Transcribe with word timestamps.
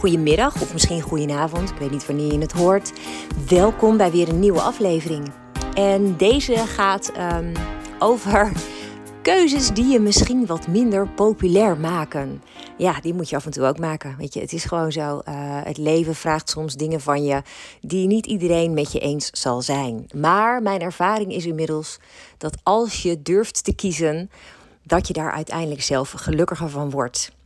goedemiddag 0.00 0.62
of 0.62 0.72
misschien 0.72 1.00
goedenavond. 1.00 1.70
Ik 1.70 1.76
weet 1.76 1.90
niet 1.90 2.06
wanneer 2.06 2.32
je 2.32 2.38
het 2.38 2.52
hoort. 2.52 2.92
Welkom 3.48 3.96
bij 3.96 4.10
weer 4.10 4.28
een 4.28 4.38
nieuwe 4.38 4.60
aflevering. 4.60 5.32
En 5.74 6.16
deze 6.16 6.56
gaat 6.56 7.12
ehm, 7.12 7.54
over 7.98 8.52
keuzes 9.22 9.68
die 9.68 9.86
je 9.86 10.00
misschien 10.00 10.46
wat 10.46 10.66
minder 10.66 11.08
populair 11.08 11.76
maken. 11.76 12.42
Ja, 12.76 13.00
die 13.00 13.14
moet 13.14 13.28
je 13.28 13.36
af 13.36 13.44
en 13.44 13.50
toe 13.50 13.66
ook 13.66 13.78
maken. 13.78 14.14
Weet 14.18 14.34
je, 14.34 14.40
het 14.40 14.52
is 14.52 14.64
gewoon 14.64 14.92
zo. 14.92 15.20
Uh, 15.28 15.60
het 15.64 15.78
leven 15.78 16.14
vraagt 16.14 16.50
soms 16.50 16.74
dingen 16.74 17.00
van 17.00 17.24
je 17.24 17.42
die 17.80 18.06
niet 18.06 18.26
iedereen 18.26 18.74
met 18.74 18.92
je 18.92 18.98
eens 18.98 19.30
zal 19.32 19.62
zijn. 19.62 20.06
Maar 20.14 20.62
mijn 20.62 20.80
ervaring 20.80 21.32
is 21.32 21.46
inmiddels 21.46 21.98
dat 22.38 22.56
als 22.62 23.02
je 23.02 23.22
durft 23.22 23.64
te 23.64 23.74
kiezen, 23.74 24.30
dat 24.82 25.06
je 25.06 25.12
daar 25.12 25.32
uiteindelijk 25.32 25.82
zelf 25.82 26.10
gelukkiger 26.10 26.68
van 26.68 26.90
wordt. 26.90 27.38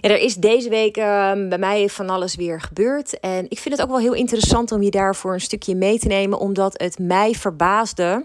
Ja, 0.00 0.08
er 0.08 0.18
is 0.18 0.34
deze 0.34 0.68
week 0.68 0.96
uh, 0.96 1.04
bij 1.48 1.58
mij 1.58 1.88
van 1.88 2.10
alles 2.10 2.34
weer 2.34 2.60
gebeurd. 2.60 3.20
En 3.20 3.46
ik 3.48 3.58
vind 3.58 3.74
het 3.74 3.84
ook 3.84 3.90
wel 3.90 4.00
heel 4.00 4.14
interessant 4.14 4.72
om 4.72 4.82
je 4.82 4.90
daarvoor 4.90 5.32
een 5.32 5.40
stukje 5.40 5.74
mee 5.74 5.98
te 5.98 6.06
nemen, 6.06 6.38
omdat 6.38 6.80
het 6.80 6.98
mij 6.98 7.32
verbaasde. 7.34 8.24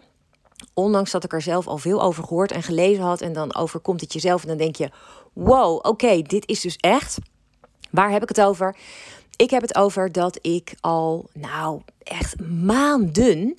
Ondanks 0.74 1.12
dat 1.12 1.24
ik 1.24 1.34
er 1.34 1.42
zelf 1.42 1.68
al 1.68 1.78
veel 1.78 2.02
over 2.02 2.24
gehoord 2.24 2.52
en 2.52 2.64
gelezen 2.64 3.04
had. 3.04 3.22
En 3.22 3.34
dan 3.34 3.56
overkomt 3.56 4.02
het 4.02 4.14
jezelf. 4.14 4.42
En 4.42 4.48
dan 4.48 4.58
denk 4.58 4.76
je: 4.76 4.90
wow, 5.34 5.86
oké, 5.86 6.22
dit 6.22 6.48
is 6.48 6.62
dus 6.62 6.76
echt. 6.76 7.18
Waar 7.92 8.12
heb 8.12 8.22
ik 8.22 8.30
het 8.30 8.42
over? 8.42 8.76
Ik 9.36 9.50
heb 9.50 9.62
het 9.62 9.76
over 9.76 10.12
dat 10.12 10.40
ik 10.42 10.74
al, 10.82 11.30
nou, 11.34 11.82
echt 12.04 12.36
maanden 12.50 13.56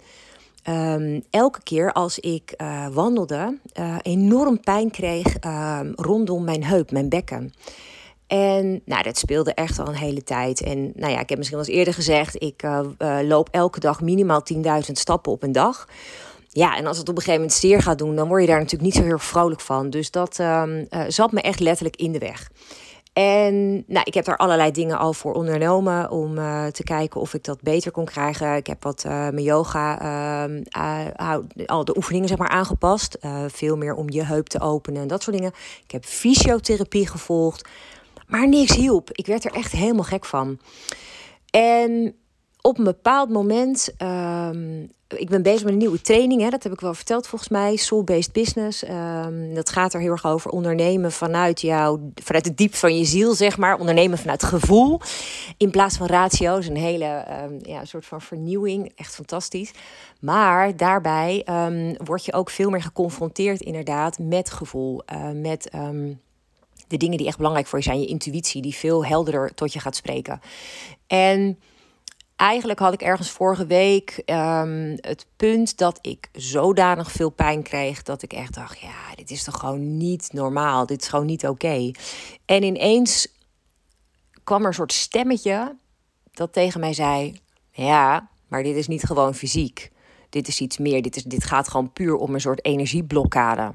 Um, 0.68 1.22
elke 1.30 1.62
keer 1.62 1.92
als 1.92 2.18
ik 2.18 2.54
uh, 2.56 2.86
wandelde, 2.92 3.58
uh, 3.78 3.96
enorm 4.02 4.60
pijn 4.60 4.90
kreeg 4.90 5.26
uh, 5.46 5.80
rondom 5.94 6.44
mijn 6.44 6.64
heup, 6.64 6.90
mijn 6.90 7.08
bekken. 7.08 7.52
En 8.26 8.82
nou, 8.84 9.02
dat 9.02 9.18
speelde 9.18 9.54
echt 9.54 9.78
al 9.78 9.88
een 9.88 9.94
hele 9.94 10.22
tijd. 10.22 10.62
En 10.62 10.92
nou 10.94 11.12
ja, 11.12 11.20
ik 11.20 11.28
heb 11.28 11.38
misschien 11.38 11.58
wel 11.58 11.66
eens 11.68 11.76
eerder 11.76 11.94
gezegd, 11.94 12.42
ik 12.42 12.62
eh, 12.62 13.18
loop 13.22 13.48
elke 13.50 13.80
dag 13.80 14.00
minimaal 14.00 14.42
10.000 14.54 14.60
stappen 14.92 15.32
op 15.32 15.42
een 15.42 15.52
dag. 15.52 15.88
Ja, 16.48 16.76
en 16.76 16.86
als 16.86 16.98
het 16.98 17.08
op 17.08 17.16
een 17.16 17.22
gegeven 17.22 17.40
moment 17.40 17.58
zeer 17.60 17.82
gaat 17.82 17.98
doen, 17.98 18.16
dan 18.16 18.28
word 18.28 18.40
je 18.40 18.46
daar 18.46 18.58
natuurlijk 18.58 18.82
niet 18.82 18.94
zo 18.94 19.02
heel 19.02 19.18
vrolijk 19.18 19.60
van. 19.60 19.90
Dus 19.90 20.10
dat 20.10 20.38
ehm, 20.38 20.84
zat 21.08 21.32
me 21.32 21.40
echt 21.40 21.60
letterlijk 21.60 21.96
in 21.96 22.12
de 22.12 22.18
weg. 22.18 22.50
En 23.14 23.84
nou, 23.86 24.04
ik 24.04 24.14
heb 24.14 24.24
daar 24.24 24.36
allerlei 24.36 24.70
dingen 24.70 24.98
al 24.98 25.12
voor 25.12 25.32
ondernomen 25.32 26.10
om 26.10 26.38
uh, 26.38 26.66
te 26.66 26.82
kijken 26.82 27.20
of 27.20 27.34
ik 27.34 27.44
dat 27.44 27.62
beter 27.62 27.90
kon 27.90 28.04
krijgen. 28.04 28.56
Ik 28.56 28.66
heb 28.66 28.82
wat 28.82 29.04
uh, 29.06 29.12
mijn 29.12 29.42
yoga, 29.42 30.02
uh, 30.76 31.38
al 31.66 31.84
de 31.84 31.96
oefeningen 31.96 32.28
zeg 32.28 32.38
maar 32.38 32.48
aangepast. 32.48 33.18
veel 33.46 33.76
meer 33.76 33.94
om 33.94 34.10
je 34.10 34.24
heup 34.24 34.46
te 34.46 34.60
openen 34.60 35.02
en 35.02 35.08
dat 35.08 35.22
soort 35.22 35.36
dingen. 35.36 35.52
Ik 35.84 35.90
heb 35.90 36.04
fysiotherapie 36.04 37.08
gevolgd. 37.08 37.68
Maar 38.26 38.48
niks 38.48 38.76
hielp. 38.76 39.10
Ik 39.12 39.26
werd 39.26 39.44
er 39.44 39.52
echt 39.52 39.72
helemaal 39.72 40.04
gek 40.04 40.24
van. 40.24 40.58
En 41.50 42.14
op 42.66 42.78
een 42.78 42.84
bepaald 42.84 43.30
moment, 43.30 43.94
um, 44.02 44.90
ik 45.08 45.28
ben 45.28 45.42
bezig 45.42 45.62
met 45.62 45.72
een 45.72 45.78
nieuwe 45.78 46.00
training, 46.00 46.40
hè, 46.40 46.48
dat 46.48 46.62
heb 46.62 46.72
ik 46.72 46.80
wel 46.80 46.94
verteld 46.94 47.26
volgens 47.26 47.50
mij, 47.50 47.76
Soul-Based 47.76 48.32
Business. 48.32 48.88
Um, 48.88 49.54
dat 49.54 49.70
gaat 49.70 49.94
er 49.94 50.00
heel 50.00 50.10
erg 50.10 50.26
over 50.26 50.50
ondernemen 50.50 51.12
vanuit 51.12 51.60
jou, 51.60 52.00
vanuit 52.14 52.44
het 52.46 52.56
diep 52.56 52.74
van 52.74 52.96
je 52.96 53.04
ziel, 53.04 53.34
zeg 53.34 53.56
maar. 53.56 53.78
Ondernemen 53.78 54.18
vanuit 54.18 54.42
gevoel, 54.42 55.00
in 55.56 55.70
plaats 55.70 55.96
van 55.96 56.06
ratio. 56.06 56.56
is 56.56 56.68
een 56.68 56.76
hele 56.76 57.24
um, 57.44 57.58
ja, 57.62 57.84
soort 57.84 58.06
van 58.06 58.20
vernieuwing, 58.20 58.92
echt 58.96 59.14
fantastisch. 59.14 59.70
Maar 60.20 60.76
daarbij 60.76 61.46
word 62.04 62.24
je 62.24 62.32
ook 62.32 62.50
veel 62.50 62.70
meer 62.70 62.82
geconfronteerd 62.82 63.60
inderdaad 63.60 64.18
met 64.18 64.50
gevoel, 64.50 65.02
uh, 65.12 65.30
met 65.30 65.70
de 66.88 66.96
dingen 66.96 67.18
die 67.18 67.26
echt 67.26 67.36
belangrijk 67.36 67.66
voor 67.66 67.78
je 67.78 67.84
zijn, 67.84 68.00
je 68.00 68.06
intuïtie, 68.06 68.62
die 68.62 68.74
veel 68.74 69.04
helderder 69.04 69.54
tot 69.54 69.72
je 69.72 69.80
gaat 69.80 69.96
spreken. 69.96 70.40
En 71.06 71.58
eigenlijk 72.36 72.78
had 72.78 72.92
ik 72.92 73.02
ergens 73.02 73.30
vorige 73.30 73.66
week 73.66 74.22
um, 74.26 74.96
het 75.00 75.26
punt 75.36 75.78
dat 75.78 75.98
ik 76.00 76.28
zodanig 76.32 77.12
veel 77.12 77.30
pijn 77.30 77.62
kreeg 77.62 78.02
dat 78.02 78.22
ik 78.22 78.32
echt 78.32 78.54
dacht: 78.54 78.78
ja, 78.78 79.14
dit 79.14 79.30
is 79.30 79.44
toch 79.44 79.58
gewoon 79.58 79.96
niet 79.96 80.32
normaal. 80.32 80.86
Dit 80.86 81.02
is 81.02 81.08
gewoon 81.08 81.26
niet 81.26 81.46
oké. 81.46 81.90
En 82.44 82.62
ineens 82.62 83.28
kwam 84.44 84.60
er 84.60 84.66
een 84.66 84.74
soort 84.74 84.92
stemmetje 84.92 85.76
dat 86.32 86.52
tegen 86.52 86.80
mij 86.80 86.92
zei: 86.92 87.40
ja, 87.70 88.28
maar 88.48 88.62
dit 88.62 88.76
is 88.76 88.86
niet 88.86 89.04
gewoon 89.04 89.34
fysiek. 89.34 89.92
Dit 90.30 90.48
is 90.48 90.60
iets 90.60 90.78
meer. 90.78 91.02
Dit, 91.02 91.16
is, 91.16 91.22
dit 91.22 91.44
gaat 91.44 91.68
gewoon 91.68 91.92
puur 91.92 92.16
om 92.16 92.34
een 92.34 92.40
soort 92.40 92.64
energieblokkade. 92.64 93.72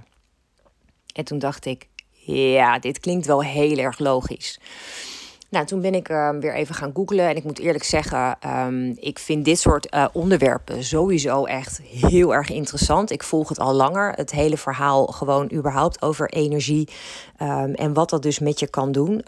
En 1.14 1.24
toen 1.24 1.40
dacht 1.40 1.66
ik: 1.66 1.88
ja, 2.36 2.80
dit 2.80 3.00
klinkt 3.00 3.26
wel 3.26 3.44
heel 3.44 3.78
erg 3.78 4.00
logisch. 4.00 4.59
Nou, 5.49 5.65
toen 5.65 5.81
ben 5.81 5.93
ik 5.93 6.09
uh, 6.09 6.29
weer 6.39 6.53
even 6.53 6.75
gaan 6.75 6.91
googlen. 6.93 7.27
En 7.27 7.35
ik 7.35 7.43
moet 7.43 7.59
eerlijk 7.59 7.83
zeggen, 7.83 8.37
um, 8.65 8.93
ik 8.95 9.19
vind 9.19 9.45
dit 9.45 9.59
soort 9.59 9.93
uh, 9.95 10.05
onderwerpen 10.11 10.83
sowieso 10.83 11.45
echt 11.45 11.81
heel 11.81 12.33
erg 12.33 12.49
interessant. 12.49 13.11
Ik 13.11 13.23
volg 13.23 13.49
het 13.49 13.59
al 13.59 13.73
langer. 13.73 14.13
Het 14.15 14.31
hele 14.31 14.57
verhaal 14.57 15.05
gewoon 15.05 15.51
überhaupt 15.53 16.01
over 16.01 16.29
energie. 16.29 16.87
Um, 17.41 17.73
en 17.73 17.93
wat 17.93 18.09
dat 18.09 18.21
dus 18.21 18.39
met 18.39 18.59
je 18.59 18.67
kan 18.67 18.91
doen. 18.91 19.23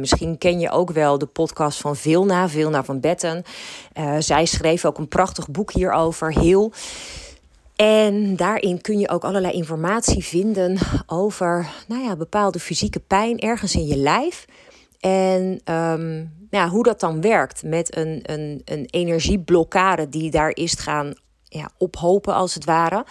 Misschien 0.00 0.38
ken 0.38 0.60
je 0.60 0.70
ook 0.70 0.90
wel 0.90 1.18
de 1.18 1.26
podcast 1.26 1.80
van 1.80 1.96
Vilna, 1.96 2.48
Vilna 2.48 2.84
van 2.84 3.00
Betten. 3.00 3.42
Uh, 3.98 4.14
zij 4.18 4.46
schreef 4.46 4.84
ook 4.84 4.98
een 4.98 5.08
prachtig 5.08 5.48
boek 5.48 5.72
hierover, 5.72 6.32
heel... 6.32 6.72
En 7.76 8.36
daarin 8.36 8.80
kun 8.80 8.98
je 8.98 9.08
ook 9.08 9.24
allerlei 9.24 9.52
informatie 9.52 10.24
vinden 10.24 10.78
over 11.06 11.68
nou 11.88 12.02
ja, 12.02 12.16
bepaalde 12.16 12.58
fysieke 12.58 13.00
pijn 13.00 13.38
ergens 13.38 13.74
in 13.74 13.86
je 13.86 13.96
lijf. 13.96 14.46
En 15.00 15.60
um, 15.64 16.32
ja, 16.50 16.68
hoe 16.68 16.82
dat 16.82 17.00
dan 17.00 17.20
werkt 17.20 17.62
met 17.62 17.96
een, 17.96 18.20
een, 18.22 18.62
een 18.64 18.86
energieblokkade 18.90 20.08
die 20.08 20.30
daar 20.30 20.50
is 20.54 20.72
gaan 20.72 21.12
ja, 21.44 21.70
ophopen, 21.78 22.34
als 22.34 22.54
het 22.54 22.64
ware. 22.64 23.04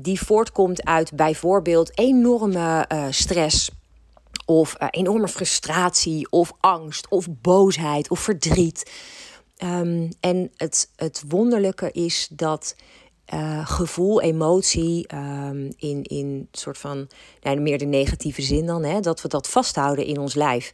Die 0.00 0.20
voortkomt 0.20 0.84
uit 0.84 1.12
bijvoorbeeld 1.16 1.98
enorme 1.98 2.88
uh, 2.92 3.06
stress. 3.10 3.70
Of 4.46 4.76
uh, 4.80 4.88
enorme 4.90 5.28
frustratie, 5.28 6.30
of 6.30 6.52
angst, 6.60 7.08
of 7.08 7.26
boosheid, 7.42 8.10
of 8.10 8.20
verdriet. 8.20 8.90
Um, 9.64 10.08
en 10.20 10.50
het, 10.56 10.90
het 10.96 11.22
wonderlijke 11.28 11.90
is 11.92 12.28
dat 12.32 12.74
uh, 13.34 13.66
gevoel, 13.66 14.20
emotie, 14.20 15.14
um, 15.14 15.72
in, 15.76 16.02
in 16.02 16.48
soort 16.52 16.78
van 16.78 17.08
nou, 17.40 17.60
meer 17.60 17.78
de 17.78 17.84
negatieve 17.84 18.42
zin 18.42 18.66
dan, 18.66 18.84
hè, 18.84 19.00
dat 19.00 19.22
we 19.22 19.28
dat 19.28 19.48
vasthouden 19.48 20.04
in 20.04 20.18
ons 20.18 20.34
lijf. 20.34 20.72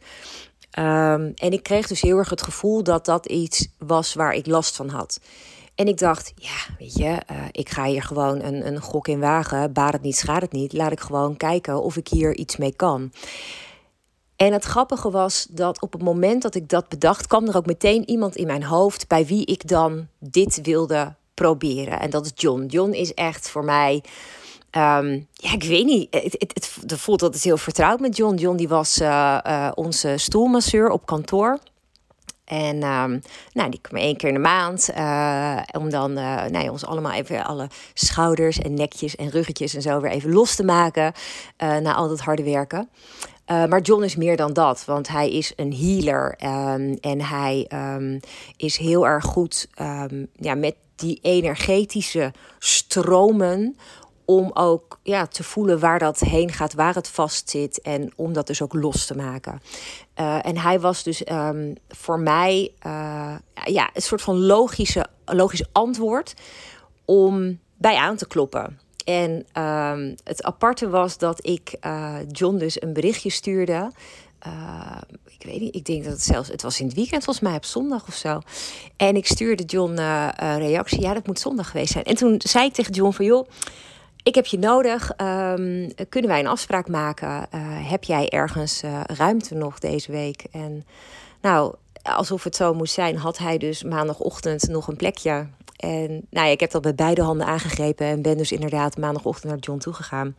Um, 0.79 1.31
en 1.35 1.51
ik 1.51 1.63
kreeg 1.63 1.87
dus 1.87 2.01
heel 2.01 2.17
erg 2.17 2.29
het 2.29 2.41
gevoel 2.41 2.83
dat 2.83 3.05
dat 3.05 3.25
iets 3.25 3.67
was 3.77 4.13
waar 4.13 4.33
ik 4.33 4.47
last 4.47 4.75
van 4.75 4.89
had. 4.89 5.19
En 5.75 5.87
ik 5.87 5.97
dacht, 5.97 6.33
ja, 6.35 6.75
weet 6.79 6.93
je, 6.93 7.21
uh, 7.31 7.43
ik 7.51 7.69
ga 7.69 7.85
hier 7.85 8.03
gewoon 8.03 8.41
een, 8.41 8.67
een 8.67 8.81
gok 8.81 9.07
in 9.07 9.19
wagen. 9.19 9.73
Baat 9.73 9.93
het 9.93 10.01
niet, 10.01 10.17
schaadt 10.17 10.41
het 10.41 10.51
niet. 10.51 10.73
Laat 10.73 10.91
ik 10.91 10.99
gewoon 10.99 11.37
kijken 11.37 11.83
of 11.83 11.97
ik 11.97 12.07
hier 12.07 12.35
iets 12.35 12.57
mee 12.57 12.75
kan. 12.75 13.11
En 14.35 14.53
het 14.53 14.63
grappige 14.63 15.11
was 15.11 15.47
dat 15.49 15.81
op 15.81 15.93
het 15.93 16.01
moment 16.01 16.41
dat 16.41 16.55
ik 16.55 16.69
dat 16.69 16.89
bedacht, 16.89 17.27
kwam 17.27 17.47
er 17.47 17.57
ook 17.57 17.65
meteen 17.65 18.09
iemand 18.09 18.35
in 18.35 18.47
mijn 18.47 18.63
hoofd 18.63 19.07
bij 19.07 19.25
wie 19.25 19.45
ik 19.45 19.67
dan 19.67 20.07
dit 20.19 20.61
wilde 20.61 21.15
proberen. 21.33 21.99
En 21.99 22.09
dat 22.09 22.25
is 22.25 22.31
John. 22.35 22.65
John 22.65 22.91
is 22.91 23.13
echt 23.13 23.49
voor 23.49 23.63
mij 23.63 24.03
Um, 24.71 25.27
ja, 25.33 25.53
ik 25.53 25.63
weet 25.63 25.85
niet. 25.85 26.07
Het, 26.09 26.35
het, 26.37 26.71
het, 26.81 26.99
voelt 26.99 27.21
altijd 27.21 27.43
heel 27.43 27.57
vertrouwd 27.57 27.99
met 27.99 28.17
John. 28.17 28.35
John 28.35 28.57
die 28.57 28.67
was 28.67 29.01
uh, 29.01 29.37
uh, 29.47 29.71
onze 29.75 30.13
stoelmasseur 30.17 30.89
op 30.89 31.05
kantoor. 31.05 31.59
En 32.45 32.83
um, 32.83 33.21
nou, 33.53 33.69
die 33.69 33.79
kwam 33.81 34.01
één 34.01 34.17
keer 34.17 34.27
in 34.27 34.33
de 34.33 34.39
maand. 34.39 34.89
Uh, 34.97 35.59
om 35.77 35.89
dan 35.89 36.13
nou, 36.13 36.69
ons 36.69 36.85
allemaal 36.85 37.11
even 37.11 37.45
alle 37.45 37.69
schouders 37.93 38.59
en 38.59 38.73
nekjes 38.73 39.15
en 39.15 39.29
ruggetjes 39.29 39.73
en 39.73 39.81
zo 39.81 39.99
weer 39.99 40.11
even 40.11 40.33
los 40.33 40.55
te 40.55 40.63
maken. 40.63 41.13
na 41.57 41.93
al 41.93 42.07
dat 42.07 42.19
harde 42.19 42.43
werken. 42.43 42.89
maar 43.45 43.81
John 43.81 44.03
is 44.03 44.15
meer 44.15 44.37
dan 44.37 44.53
dat, 44.53 44.85
want 44.85 45.07
hij 45.07 45.31
is 45.31 45.53
een 45.55 45.73
healer 45.73 46.35
um, 46.43 46.97
en 47.01 47.21
hij 47.21 47.69
is 48.57 48.77
heel 48.77 49.07
erg 49.07 49.23
goed 49.23 49.67
ja, 50.35 50.55
met 50.55 50.75
die 50.95 51.19
energetische 51.21 52.33
stromen 52.59 53.77
Om 54.29 54.51
ook 54.53 54.99
ja, 55.03 55.25
te 55.25 55.43
voelen 55.43 55.79
waar 55.79 55.99
dat 55.99 56.19
heen 56.19 56.51
gaat, 56.51 56.73
waar 56.73 56.95
het 56.95 57.07
vast 57.07 57.49
zit. 57.49 57.81
En 57.81 58.11
om 58.15 58.33
dat 58.33 58.47
dus 58.47 58.61
ook 58.61 58.73
los 58.73 59.05
te 59.05 59.15
maken. 59.15 59.61
Uh, 60.19 60.45
en 60.45 60.57
hij 60.57 60.79
was 60.79 61.03
dus 61.03 61.29
um, 61.31 61.75
voor 61.89 62.19
mij 62.19 62.71
uh, 62.85 63.35
ja, 63.65 63.89
een 63.93 64.01
soort 64.01 64.21
van 64.21 64.39
logische, 64.39 65.05
logisch 65.25 65.65
antwoord 65.71 66.33
om 67.05 67.59
bij 67.77 67.95
aan 67.95 68.15
te 68.15 68.27
kloppen. 68.27 68.79
En 69.05 69.31
um, 69.63 70.15
het 70.23 70.43
aparte 70.43 70.89
was 70.89 71.17
dat 71.17 71.45
ik 71.45 71.75
uh, 71.81 72.15
John 72.31 72.57
dus 72.57 72.81
een 72.81 72.93
berichtje 72.93 73.29
stuurde. 73.29 73.91
Ik 75.39 75.45
weet 75.45 75.59
niet, 75.59 75.75
ik 75.75 75.85
denk 75.85 76.03
dat 76.03 76.13
het 76.13 76.23
zelfs, 76.23 76.49
het 76.49 76.61
was 76.61 76.79
in 76.79 76.85
het 76.85 76.95
weekend 76.95 77.23
volgens 77.23 77.45
mij 77.45 77.55
op 77.55 77.65
zondag 77.65 78.07
of 78.07 78.13
zo. 78.13 78.39
En 78.97 79.15
ik 79.15 79.25
stuurde 79.25 79.63
John 79.63 79.97
een 79.97 80.57
reactie, 80.57 81.01
ja 81.01 81.13
dat 81.13 81.27
moet 81.27 81.39
zondag 81.39 81.71
geweest 81.71 81.91
zijn. 81.91 82.03
En 82.03 82.15
toen 82.15 82.35
zei 82.37 82.65
ik 82.65 82.73
tegen 82.73 82.93
John 82.93 83.11
van 83.11 83.25
joh, 83.25 83.47
ik 84.27 84.35
heb 84.35 84.45
je 84.45 84.59
nodig, 84.59 85.11
um, 85.21 85.91
kunnen 86.09 86.29
wij 86.29 86.39
een 86.39 86.47
afspraak 86.47 86.87
maken? 86.87 87.27
Uh, 87.27 87.61
heb 87.89 88.03
jij 88.03 88.29
ergens 88.29 88.83
ruimte 89.05 89.55
nog 89.55 89.79
deze 89.79 90.11
week? 90.11 90.45
En 90.51 90.85
nou, 91.41 91.75
alsof 92.01 92.43
het 92.43 92.55
zo 92.55 92.73
moest 92.73 92.93
zijn, 92.93 93.17
had 93.17 93.37
hij 93.37 93.57
dus 93.57 93.83
maandagochtend 93.83 94.67
nog 94.67 94.87
een 94.87 94.95
plekje 94.95 95.47
en 95.77 96.09
nou 96.29 96.45
ja, 96.47 96.51
ik 96.51 96.59
heb 96.59 96.71
dat 96.71 96.83
met 96.83 96.95
beide 96.95 97.21
handen 97.21 97.47
aangegrepen 97.47 98.05
en 98.05 98.21
ben 98.21 98.37
dus 98.37 98.51
inderdaad 98.51 98.97
maandagochtend 98.97 99.51
naar 99.51 99.61
John 99.61 99.79
toegegaan. 99.79 100.35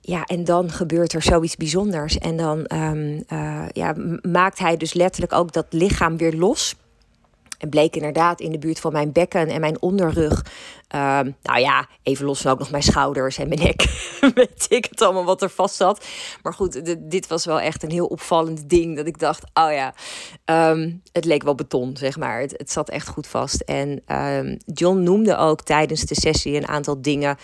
Ja, 0.00 0.24
en 0.24 0.44
dan 0.44 0.70
gebeurt 0.70 1.12
er 1.12 1.22
zoiets 1.22 1.56
bijzonders. 1.56 2.18
En 2.18 2.36
dan 2.36 2.58
um, 2.74 3.24
uh, 3.32 3.64
ja, 3.72 3.94
maakt 4.22 4.58
hij 4.58 4.76
dus 4.76 4.94
letterlijk 4.94 5.32
ook 5.32 5.52
dat 5.52 5.66
lichaam 5.70 6.16
weer 6.16 6.34
los. 6.34 6.76
En 7.58 7.68
bleek 7.68 7.96
inderdaad 7.96 8.40
in 8.40 8.52
de 8.52 8.58
buurt 8.58 8.80
van 8.80 8.92
mijn 8.92 9.12
bekken 9.12 9.48
en 9.48 9.60
mijn 9.60 9.82
onderrug. 9.82 10.44
Um, 10.94 11.36
nou 11.42 11.60
ja, 11.60 11.88
even 12.02 12.26
los 12.26 12.40
van 12.40 12.52
ook 12.52 12.58
nog 12.58 12.70
mijn 12.70 12.82
schouders 12.82 13.38
en 13.38 13.48
mijn 13.48 13.60
nek. 13.60 13.82
Weet 14.34 14.66
ik 14.68 14.86
het 14.90 15.02
allemaal 15.02 15.24
wat 15.24 15.42
er 15.42 15.50
vast 15.50 15.74
zat. 15.74 16.06
Maar 16.42 16.54
goed, 16.54 16.96
dit 17.10 17.26
was 17.26 17.44
wel 17.44 17.60
echt 17.60 17.82
een 17.82 17.90
heel 17.90 18.06
opvallend 18.06 18.68
ding. 18.68 18.96
Dat 18.96 19.06
ik 19.06 19.18
dacht, 19.18 19.44
oh 19.54 19.72
ja, 19.72 19.94
um, 20.70 21.02
het 21.12 21.24
leek 21.24 21.42
wel 21.42 21.54
beton, 21.54 21.96
zeg 21.96 22.18
maar. 22.18 22.40
Het, 22.40 22.54
het 22.56 22.70
zat 22.70 22.88
echt 22.88 23.08
goed 23.08 23.26
vast. 23.26 23.60
En 23.60 24.02
um, 24.16 24.56
John 24.64 25.02
noemde 25.02 25.36
ook 25.36 25.62
tijdens 25.62 26.00
de 26.00 26.14
sessie 26.14 26.56
een 26.56 26.68
aantal 26.68 27.02
dingen 27.02 27.36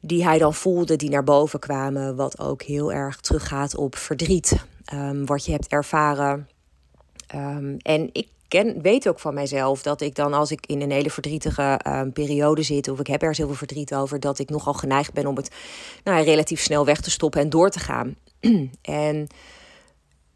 die 0.00 0.24
hij 0.24 0.38
dan 0.38 0.54
voelde, 0.54 0.96
die 0.96 1.10
naar 1.10 1.24
boven 1.24 1.58
kwamen. 1.58 2.16
Wat 2.16 2.40
ook 2.40 2.62
heel 2.62 2.92
erg 2.92 3.20
teruggaat 3.20 3.76
op 3.76 3.96
verdriet. 3.96 4.66
wat 5.24 5.44
je 5.44 5.52
hebt 5.52 5.66
ervaren. 5.66 6.48
en 7.82 8.08
ik 8.12 8.28
ken, 8.48 8.82
weet 8.82 9.08
ook 9.08 9.20
van 9.20 9.34
mijzelf 9.34 9.82
dat 9.82 10.00
ik 10.00 10.14
dan 10.14 10.32
als 10.32 10.50
ik 10.50 10.66
in 10.66 10.80
een 10.80 10.90
hele 10.90 11.10
verdrietige 11.10 11.80
uh, 11.86 12.02
periode 12.12 12.62
zit, 12.62 12.88
of 12.88 13.00
ik 13.00 13.06
heb 13.06 13.22
er 13.22 13.34
heel 13.36 13.46
veel 13.46 13.56
verdriet 13.56 13.94
over, 13.94 14.20
dat 14.20 14.38
ik 14.38 14.50
nogal 14.50 14.74
geneigd 14.74 15.12
ben 15.12 15.26
om 15.26 15.36
het 15.36 15.50
nou, 16.04 16.24
relatief 16.24 16.60
snel 16.60 16.84
weg 16.84 17.00
te 17.00 17.10
stoppen 17.10 17.40
en 17.40 17.50
door 17.50 17.70
te 17.70 17.78
gaan. 17.78 18.16
en 18.82 19.28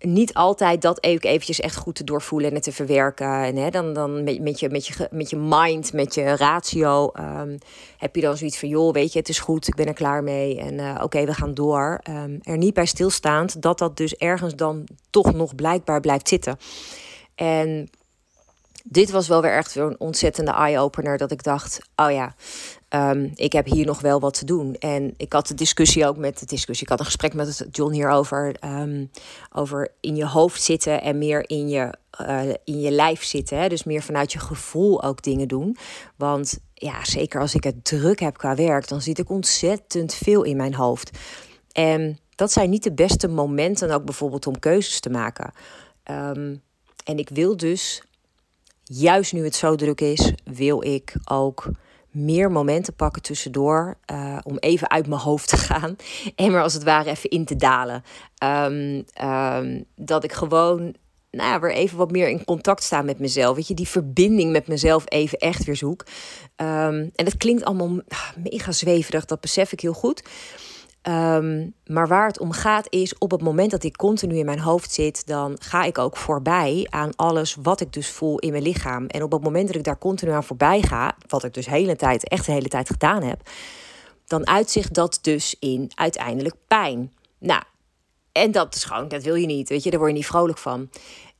niet 0.00 0.34
altijd 0.34 0.82
dat 0.82 1.06
ook 1.06 1.24
eventjes 1.24 1.60
echt 1.60 1.76
goed 1.76 1.94
te 1.94 2.04
doorvoelen 2.04 2.54
en 2.54 2.60
te 2.60 2.72
verwerken. 2.72 3.42
En 3.42 3.56
hè, 3.56 3.70
dan, 3.70 3.92
dan 3.92 4.24
met, 4.24 4.40
met, 4.40 4.60
je, 4.60 4.68
met, 4.68 4.86
je, 4.86 5.08
met 5.10 5.30
je 5.30 5.36
mind, 5.36 5.92
met 5.92 6.14
je 6.14 6.36
ratio, 6.36 7.10
um, 7.18 7.58
heb 7.96 8.16
je 8.16 8.22
dan 8.22 8.36
zoiets 8.36 8.58
van: 8.58 8.68
joh, 8.68 8.92
weet 8.92 9.12
je, 9.12 9.18
het 9.18 9.28
is 9.28 9.38
goed, 9.38 9.68
ik 9.68 9.74
ben 9.74 9.86
er 9.86 9.94
klaar 9.94 10.22
mee. 10.22 10.58
En 10.58 10.74
uh, 10.74 11.00
oké, 11.02 11.24
we 11.24 11.34
gaan 11.34 11.54
door. 11.54 12.00
Um, 12.10 12.38
er 12.42 12.56
niet 12.56 12.74
bij 12.74 12.86
stilstaand 12.86 13.62
dat 13.62 13.78
dat 13.78 13.96
dus 13.96 14.14
ergens 14.14 14.54
dan 14.54 14.86
toch 15.10 15.34
nog 15.34 15.54
blijkbaar 15.54 16.00
blijft 16.00 16.28
zitten. 16.28 16.58
En 17.34 17.90
dit 18.84 19.10
was 19.10 19.28
wel 19.28 19.42
weer 19.42 19.56
echt 19.56 19.74
een 19.74 20.00
ontzettende 20.00 20.50
eye-opener. 20.50 21.18
Dat 21.18 21.30
ik 21.30 21.42
dacht, 21.42 21.78
oh 21.96 22.10
ja, 22.10 22.34
um, 22.88 23.32
ik 23.34 23.52
heb 23.52 23.66
hier 23.66 23.86
nog 23.86 24.00
wel 24.00 24.20
wat 24.20 24.38
te 24.38 24.44
doen. 24.44 24.74
En 24.74 25.14
ik 25.16 25.32
had 25.32 25.46
de 25.46 25.54
discussie 25.54 26.06
ook 26.06 26.16
met 26.16 26.38
de 26.38 26.46
discussie. 26.46 26.84
Ik 26.84 26.90
had 26.90 26.98
een 26.98 27.04
gesprek 27.04 27.34
met 27.34 27.66
John 27.70 27.92
hierover. 27.92 28.56
Um, 28.64 29.10
over 29.52 29.92
in 30.00 30.16
je 30.16 30.26
hoofd 30.26 30.62
zitten 30.62 31.02
en 31.02 31.18
meer 31.18 31.48
in 31.48 31.68
je, 31.68 31.94
uh, 32.20 32.42
in 32.64 32.80
je 32.80 32.90
lijf 32.90 33.24
zitten. 33.24 33.58
Hè? 33.58 33.68
Dus 33.68 33.84
meer 33.84 34.02
vanuit 34.02 34.32
je 34.32 34.38
gevoel 34.38 35.02
ook 35.02 35.22
dingen 35.22 35.48
doen. 35.48 35.76
Want 36.16 36.58
ja, 36.74 37.04
zeker 37.04 37.40
als 37.40 37.54
ik 37.54 37.64
het 37.64 37.84
druk 37.84 38.20
heb 38.20 38.36
qua 38.36 38.54
werk, 38.54 38.88
dan 38.88 39.00
zit 39.00 39.18
ik 39.18 39.30
ontzettend 39.30 40.14
veel 40.14 40.42
in 40.42 40.56
mijn 40.56 40.74
hoofd. 40.74 41.10
En 41.72 42.18
dat 42.34 42.52
zijn 42.52 42.70
niet 42.70 42.82
de 42.82 42.92
beste 42.92 43.28
momenten 43.28 43.90
ook 43.90 44.04
bijvoorbeeld 44.04 44.46
om 44.46 44.58
keuzes 44.58 45.00
te 45.00 45.10
maken. 45.10 45.52
Um, 46.10 46.62
en 47.04 47.18
ik 47.18 47.28
wil 47.28 47.56
dus 47.56 48.02
juist 48.92 49.32
nu 49.32 49.44
het 49.44 49.54
zo 49.54 49.74
druk 49.74 50.00
is, 50.00 50.32
wil 50.44 50.84
ik 50.84 51.14
ook 51.24 51.68
meer 52.10 52.50
momenten 52.50 52.94
pakken 52.94 53.22
tussendoor. 53.22 53.98
Uh, 54.12 54.38
om 54.42 54.56
even 54.58 54.90
uit 54.90 55.06
mijn 55.06 55.20
hoofd 55.20 55.48
te 55.48 55.56
gaan. 55.56 55.96
En 56.36 56.50
maar 56.50 56.62
als 56.62 56.74
het 56.74 56.82
ware 56.82 57.10
even 57.10 57.30
in 57.30 57.44
te 57.44 57.56
dalen. 57.56 58.02
Um, 58.44 59.04
um, 59.24 59.84
dat 59.96 60.24
ik 60.24 60.32
gewoon 60.32 60.94
nou 61.30 61.48
ja, 61.48 61.60
weer 61.60 61.72
even 61.72 61.98
wat 61.98 62.10
meer 62.10 62.28
in 62.28 62.44
contact 62.44 62.82
sta 62.82 63.02
met 63.02 63.18
mezelf. 63.18 63.56
Weet 63.56 63.68
je, 63.68 63.74
die 63.74 63.88
verbinding 63.88 64.52
met 64.52 64.68
mezelf 64.68 65.04
even 65.08 65.38
echt 65.38 65.64
weer 65.64 65.76
zoek. 65.76 66.06
Um, 66.56 67.10
en 67.14 67.24
dat 67.24 67.36
klinkt 67.36 67.64
allemaal 67.64 68.00
mega 68.36 68.72
zweverig, 68.72 69.24
dat 69.24 69.40
besef 69.40 69.72
ik 69.72 69.80
heel 69.80 69.92
goed. 69.92 70.22
Um, 71.08 71.74
maar 71.86 72.08
waar 72.08 72.26
het 72.26 72.38
om 72.38 72.52
gaat 72.52 72.86
is, 72.88 73.18
op 73.18 73.30
het 73.30 73.42
moment 73.42 73.70
dat 73.70 73.84
ik 73.84 73.96
continu 73.96 74.38
in 74.38 74.44
mijn 74.44 74.60
hoofd 74.60 74.92
zit, 74.92 75.26
dan 75.26 75.56
ga 75.62 75.84
ik 75.84 75.98
ook 75.98 76.16
voorbij 76.16 76.86
aan 76.90 77.16
alles 77.16 77.56
wat 77.62 77.80
ik 77.80 77.92
dus 77.92 78.10
voel 78.10 78.38
in 78.38 78.50
mijn 78.50 78.62
lichaam. 78.62 79.06
En 79.06 79.22
op 79.22 79.32
het 79.32 79.42
moment 79.42 79.66
dat 79.66 79.76
ik 79.76 79.84
daar 79.84 79.98
continu 79.98 80.30
aan 80.30 80.44
voorbij 80.44 80.82
ga, 80.82 81.16
wat 81.28 81.44
ik 81.44 81.54
dus 81.54 81.64
de 81.64 81.70
hele 81.70 81.96
tijd, 81.96 82.28
echt 82.28 82.46
de 82.46 82.52
hele 82.52 82.68
tijd 82.68 82.90
gedaan 82.90 83.22
heb, 83.22 83.40
dan 84.26 84.46
uitzicht 84.46 84.94
dat 84.94 85.18
dus 85.22 85.56
in 85.58 85.90
uiteindelijk 85.94 86.54
pijn. 86.66 87.12
Nou, 87.38 87.62
en 88.32 88.50
dat 88.50 88.74
is 88.74 88.84
gewoon, 88.84 89.08
dat 89.08 89.22
wil 89.22 89.34
je 89.34 89.46
niet, 89.46 89.68
weet 89.68 89.82
je, 89.82 89.90
daar 89.90 89.98
word 89.98 90.10
je 90.10 90.16
niet 90.16 90.26
vrolijk 90.26 90.58
van. 90.58 90.90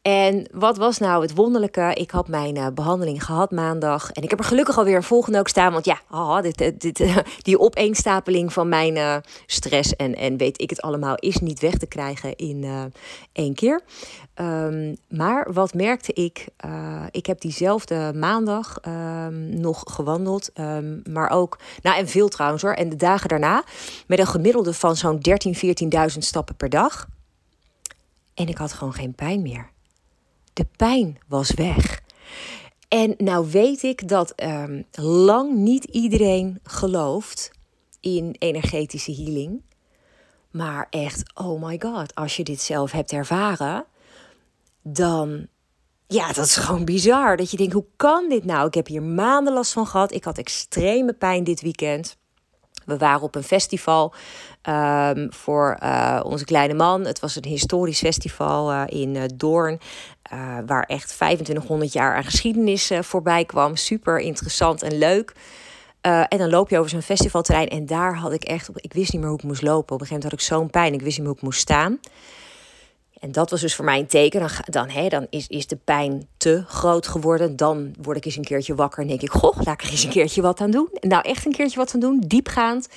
En 0.03 0.49
wat 0.53 0.77
was 0.77 0.99
nou 0.99 1.23
het 1.23 1.35
wonderlijke? 1.35 1.91
Ik 1.95 2.11
had 2.11 2.29
mijn 2.29 2.57
uh, 2.57 2.67
behandeling 2.75 3.25
gehad 3.25 3.51
maandag. 3.51 4.11
En 4.11 4.23
ik 4.23 4.31
heb 4.31 4.39
er 4.39 4.45
gelukkig 4.45 4.79
alweer 4.79 4.97
een 4.97 5.03
volgende 5.03 5.39
ook 5.39 5.49
staan. 5.49 5.73
Want 5.73 5.85
ja, 5.85 6.01
oh, 6.11 6.41
dit, 6.43 6.81
dit, 6.81 7.01
uh, 7.01 7.17
die 7.43 7.59
opeenstapeling 7.59 8.53
van 8.53 8.69
mijn 8.69 9.23
stress 9.47 9.97
en, 9.97 10.15
en 10.15 10.37
weet 10.37 10.61
ik 10.61 10.71
het 10.71 10.83
allemaal 10.83 11.15
is 11.15 11.39
niet 11.39 11.61
weg 11.61 11.77
te 11.77 11.87
krijgen 11.87 12.37
in 12.37 12.93
één 13.33 13.55
keer. 13.55 13.81
Um, 14.35 14.97
maar 15.09 15.53
wat 15.53 15.75
merkte 15.75 16.13
ik? 16.13 16.47
ik 17.11 17.27
heb 17.27 17.41
diezelfde 17.41 18.13
maandag 18.15 18.79
um, 18.89 19.61
nog 19.61 19.83
gewandeld. 19.87 20.51
Um, 20.55 21.03
maar 21.11 21.31
ook, 21.31 21.59
nou 21.83 21.97
en 21.97 22.09
veel 22.09 22.29
trouwens 22.29 22.63
hoor. 22.63 22.73
En 22.73 22.89
de 22.89 22.97
dagen 22.97 23.29
daarna 23.29 23.65
met 24.07 24.19
een 24.19 24.27
gemiddelde 24.27 24.73
van 24.73 24.97
zo'n 24.97 25.21
13.000, 25.29 25.59
14.000 26.13 26.19
stappen 26.19 26.57
per 26.57 26.69
dag. 26.69 27.09
En 28.35 28.49
ik 28.49 28.59
had 28.59 28.73
gewoon 28.73 28.95
geen 28.95 29.15
pijn 29.15 29.43
meer. 29.43 29.71
De 30.61 30.67
pijn 30.77 31.19
was 31.29 31.51
weg. 31.51 32.03
En 32.89 33.15
nou 33.17 33.51
weet 33.51 33.83
ik 33.83 34.09
dat 34.09 34.33
um, 34.43 34.85
lang 34.91 35.55
niet 35.55 35.85
iedereen 35.85 36.61
gelooft 36.63 37.51
in 38.01 38.37
energetische 38.39 39.13
healing. 39.13 39.63
Maar 40.51 40.87
echt, 40.91 41.33
oh 41.35 41.63
my 41.63 41.81
god, 41.83 42.15
als 42.15 42.37
je 42.37 42.45
dit 42.45 42.61
zelf 42.61 42.91
hebt 42.91 43.13
ervaren, 43.13 43.85
dan. 44.83 45.47
Ja, 46.07 46.33
dat 46.33 46.45
is 46.45 46.57
gewoon 46.57 46.85
bizar. 46.85 47.37
Dat 47.37 47.51
je 47.51 47.57
denkt, 47.57 47.73
hoe 47.73 47.87
kan 47.97 48.29
dit 48.29 48.45
nou? 48.45 48.67
Ik 48.67 48.75
heb 48.75 48.87
hier 48.87 49.03
maanden 49.03 49.53
last 49.53 49.73
van 49.73 49.87
gehad. 49.87 50.13
Ik 50.13 50.25
had 50.25 50.39
extreme 50.39 51.13
pijn 51.13 51.45
dit 51.45 51.61
weekend. 51.61 52.17
We 52.91 52.99
waren 52.99 53.23
op 53.23 53.35
een 53.35 53.43
festival 53.43 54.15
um, 54.69 55.33
voor 55.33 55.79
uh, 55.83 56.21
onze 56.25 56.45
kleine 56.45 56.75
man. 56.75 57.07
Het 57.07 57.21
was 57.21 57.37
een 57.37 57.45
historisch 57.45 57.99
festival 57.99 58.73
uh, 58.73 58.83
in 58.87 59.15
uh, 59.15 59.23
Doorn. 59.35 59.81
waar 60.67 60.83
echt 60.83 61.09
2500 61.09 61.93
jaar 61.93 62.17
aan 62.17 62.25
geschiedenis 62.25 62.91
voorbij 63.01 63.45
kwam. 63.45 63.77
Super 63.77 64.19
interessant 64.19 64.83
en 64.83 64.99
leuk. 64.99 65.33
en 66.01 66.39
dan 66.39 66.51
loop 66.51 66.71
je 66.71 66.79
over 66.79 66.91
zo'n 66.91 67.03
festivalterrein. 67.03 67.69
En 67.69 67.87
daar 67.87 68.17
had 68.17 68.33
ik 68.33 68.45
echt. 68.45 68.69
Ik 68.75 68.93
wist 68.93 69.13
niet 69.13 69.21
meer 69.21 69.31
hoe 69.31 69.39
ik 69.39 69.45
moest 69.45 69.63
lopen. 69.63 69.95
Op 69.95 70.01
een 70.01 70.07
gegeven 70.07 70.15
moment 70.15 70.33
had 70.33 70.41
ik 70.41 70.63
zo'n 70.63 70.71
pijn. 70.71 70.95
Ik 70.95 71.03
wist 71.03 71.19
niet 71.19 71.27
meer 71.27 71.29
hoe 71.29 71.37
ik 71.37 71.43
moest 71.43 71.61
staan. 71.61 71.99
En 73.21 73.33
dat 73.33 73.51
was 73.51 73.61
dus 73.61 73.75
voor 73.75 73.85
mij 73.85 73.99
een 73.99 74.07
teken. 74.07 74.41
Dan, 74.41 74.51
dan, 74.65 74.89
hè, 74.89 75.09
dan 75.09 75.27
is, 75.31 75.47
is 75.47 75.67
de 75.67 75.77
pijn 75.77 76.29
te 76.37 76.65
groot 76.67 77.07
geworden. 77.07 77.57
Dan 77.57 77.95
word 78.03 78.17
ik 78.17 78.25
eens 78.25 78.37
een 78.37 78.45
keertje 78.45 78.75
wakker 78.75 79.03
en 79.03 79.09
denk 79.09 79.23
ik: 79.23 79.31
Goh, 79.31 79.57
laat 79.57 79.75
ik 79.75 79.83
er 79.83 79.91
eens 79.91 80.05
een 80.05 80.11
keertje 80.11 80.43
wat 80.43 80.61
aan 80.61 80.71
doen. 80.71 80.89
En 81.01 81.09
nou, 81.09 81.23
echt 81.23 81.47
een 81.47 81.53
keertje 81.53 81.79
wat 81.79 81.95
aan 81.95 82.01
doen, 82.01 82.21
diepgaand. 82.27 82.89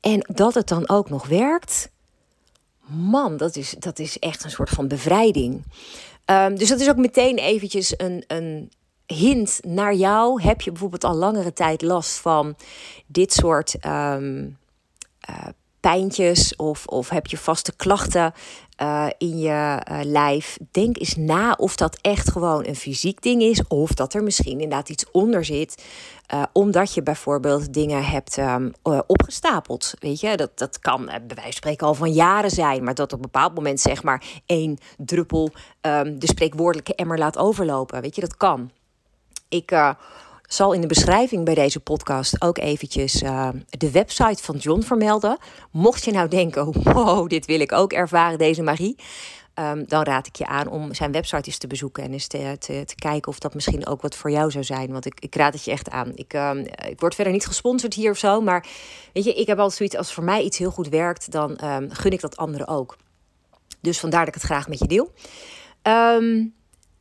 En 0.00 0.20
dat 0.34 0.54
het 0.54 0.68
dan 0.68 0.88
ook 0.88 1.10
nog 1.10 1.26
werkt. 1.26 1.90
Man, 2.86 3.36
dat 3.36 3.56
is, 3.56 3.74
dat 3.78 3.98
is 3.98 4.18
echt 4.18 4.44
een 4.44 4.50
soort 4.50 4.70
van 4.70 4.88
bevrijding. 4.88 5.64
Um, 6.26 6.58
dus 6.58 6.68
dat 6.68 6.80
is 6.80 6.88
ook 6.88 6.96
meteen 6.96 7.38
eventjes 7.38 7.94
een, 7.96 8.24
een 8.26 8.70
hint 9.06 9.60
naar 9.62 9.94
jou. 9.94 10.42
Heb 10.42 10.60
je 10.60 10.70
bijvoorbeeld 10.70 11.04
al 11.04 11.14
langere 11.14 11.52
tijd 11.52 11.82
last 11.82 12.18
van 12.18 12.56
dit 13.06 13.32
soort 13.32 13.76
um, 13.86 14.58
pijntjes 15.84 16.56
of, 16.56 16.86
of 16.86 17.08
heb 17.08 17.26
je 17.26 17.38
vaste 17.38 17.76
klachten 17.76 18.32
uh, 18.82 19.06
in 19.18 19.38
je 19.38 19.82
uh, 19.90 19.98
lijf. 20.02 20.56
Denk 20.70 20.98
eens 20.98 21.16
na 21.16 21.52
of 21.52 21.76
dat 21.76 21.98
echt 22.00 22.30
gewoon 22.30 22.66
een 22.66 22.76
fysiek 22.76 23.22
ding 23.22 23.42
is. 23.42 23.66
Of 23.66 23.90
dat 23.90 24.14
er 24.14 24.22
misschien 24.22 24.52
inderdaad 24.52 24.88
iets 24.88 25.10
onder 25.10 25.44
zit. 25.44 25.84
Uh, 26.34 26.42
omdat 26.52 26.94
je 26.94 27.02
bijvoorbeeld 27.02 27.72
dingen 27.72 28.04
hebt 28.04 28.36
um, 28.36 28.72
opgestapeld. 29.06 29.94
Weet 29.98 30.20
je, 30.20 30.36
dat, 30.36 30.58
dat 30.58 30.78
kan 30.78 31.04
bij 31.04 31.20
wijze 31.26 31.42
van 31.42 31.52
spreken 31.52 31.86
al 31.86 31.94
van 31.94 32.12
jaren 32.12 32.50
zijn. 32.50 32.84
Maar 32.84 32.94
dat 32.94 33.12
op 33.12 33.18
een 33.18 33.30
bepaald 33.30 33.54
moment 33.54 33.80
zeg 33.80 34.02
maar 34.02 34.24
één 34.46 34.78
druppel 34.96 35.50
um, 35.80 36.18
de 36.18 36.26
spreekwoordelijke 36.26 36.94
emmer 36.94 37.18
laat 37.18 37.38
overlopen. 37.38 38.00
Weet 38.00 38.14
je, 38.14 38.20
dat 38.20 38.36
kan. 38.36 38.70
Ik 39.48 39.70
zal 40.54 40.72
in 40.72 40.80
de 40.80 40.86
beschrijving 40.86 41.44
bij 41.44 41.54
deze 41.54 41.80
podcast 41.80 42.42
ook 42.42 42.58
eventjes 42.58 43.22
uh, 43.22 43.48
de 43.68 43.90
website 43.90 44.42
van 44.42 44.56
John 44.56 44.80
vermelden. 44.80 45.38
Mocht 45.70 46.04
je 46.04 46.12
nou 46.12 46.28
denken, 46.28 46.72
wow, 46.92 47.28
dit 47.28 47.46
wil 47.46 47.60
ik 47.60 47.72
ook 47.72 47.92
ervaren, 47.92 48.38
deze 48.38 48.62
magie. 48.62 48.96
Um, 49.54 49.84
dan 49.88 50.02
raad 50.02 50.26
ik 50.26 50.36
je 50.36 50.46
aan 50.46 50.68
om 50.68 50.94
zijn 50.94 51.12
website 51.12 51.46
eens 51.46 51.58
te 51.58 51.66
bezoeken 51.66 52.02
en 52.02 52.12
eens 52.12 52.26
te, 52.26 52.56
te, 52.58 52.94
kijken 52.94 53.32
of 53.32 53.38
dat 53.38 53.54
misschien 53.54 53.86
ook 53.86 54.02
wat 54.02 54.16
voor 54.16 54.30
jou 54.30 54.50
zou 54.50 54.64
zijn. 54.64 54.92
Want 54.92 55.06
ik, 55.06 55.20
ik 55.20 55.34
raad 55.34 55.52
het 55.52 55.64
je 55.64 55.70
echt 55.70 55.90
aan. 55.90 56.12
Ik, 56.14 56.32
um, 56.32 56.58
ik 56.88 57.00
word 57.00 57.14
verder 57.14 57.32
niet 57.32 57.46
gesponsord 57.46 57.94
hier 57.94 58.10
of 58.10 58.18
zo, 58.18 58.40
maar 58.40 58.66
weet 59.12 59.24
je, 59.24 59.34
ik 59.34 59.46
heb 59.46 59.58
altijd 59.58 59.76
zoiets 59.76 59.96
als 59.96 60.12
voor 60.12 60.24
mij 60.24 60.42
iets 60.42 60.58
heel 60.58 60.70
goed 60.70 60.88
werkt, 60.88 61.30
dan 61.30 61.58
um, 61.64 61.90
gun 61.90 62.12
ik 62.12 62.20
dat 62.20 62.36
anderen 62.36 62.68
ook. 62.68 62.96
Dus 63.80 64.00
vandaar 64.00 64.24
dat 64.24 64.34
ik 64.34 64.40
het 64.40 64.50
graag 64.50 64.68
met 64.68 64.78
je 64.78 64.86
deel. 64.86 65.12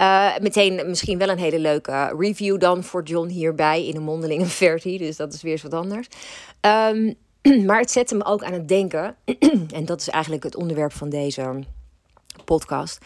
Uh, 0.04 0.38
meteen 0.42 0.82
misschien 0.86 1.18
wel 1.18 1.30
een 1.30 1.38
hele 1.38 1.60
leuke 1.60 2.16
review 2.18 2.60
dan 2.60 2.84
voor 2.84 3.04
John 3.04 3.28
hierbij 3.28 3.88
in 3.88 3.96
een 3.96 4.04
mondelinge 4.04 4.46
versie. 4.66 4.98
Dus 4.98 5.16
dat 5.16 5.34
is 5.34 5.42
weer 5.42 5.52
eens 5.52 5.62
wat 5.62 5.74
anders. 5.74 6.08
Um, 6.62 7.16
maar 7.68 7.80
het 7.80 7.92
zette 7.92 8.16
me 8.16 8.26
ook 8.26 8.44
aan 8.44 8.54
het 8.54 8.68
denken. 8.68 9.16
en 9.78 9.86
dat 9.86 10.02
is 10.02 10.10
eigenlijk 10.10 10.44
het 10.44 10.56
onderwerp 10.56 10.94
van 10.94 11.10
deze 11.10 11.64
podcast. 12.46 12.98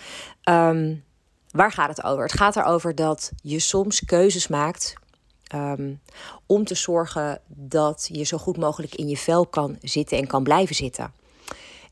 Um, 0.50 1.04
waar 1.52 1.72
gaat 1.72 1.90
het 1.90 2.04
over? 2.04 2.24
Het 2.24 2.34
gaat 2.34 2.56
erover 2.56 2.96
dat 2.96 3.32
je 3.42 3.60
soms 3.60 4.06
keuzes 4.06 4.48
maakt. 4.48 4.94
Um, 5.56 6.00
om 6.46 6.64
te 6.64 6.76
zorgen 6.76 7.40
dat 7.48 8.10
je 8.12 8.24
zo 8.24 8.38
goed 8.38 8.58
mogelijk 8.58 8.96
in 8.96 9.08
je 9.08 9.18
vel 9.18 9.46
kan 9.46 9.78
zitten 9.82 10.18
en 10.18 10.28
kan 10.28 10.44
blijven 10.44 10.76
zitten. 10.76 11.14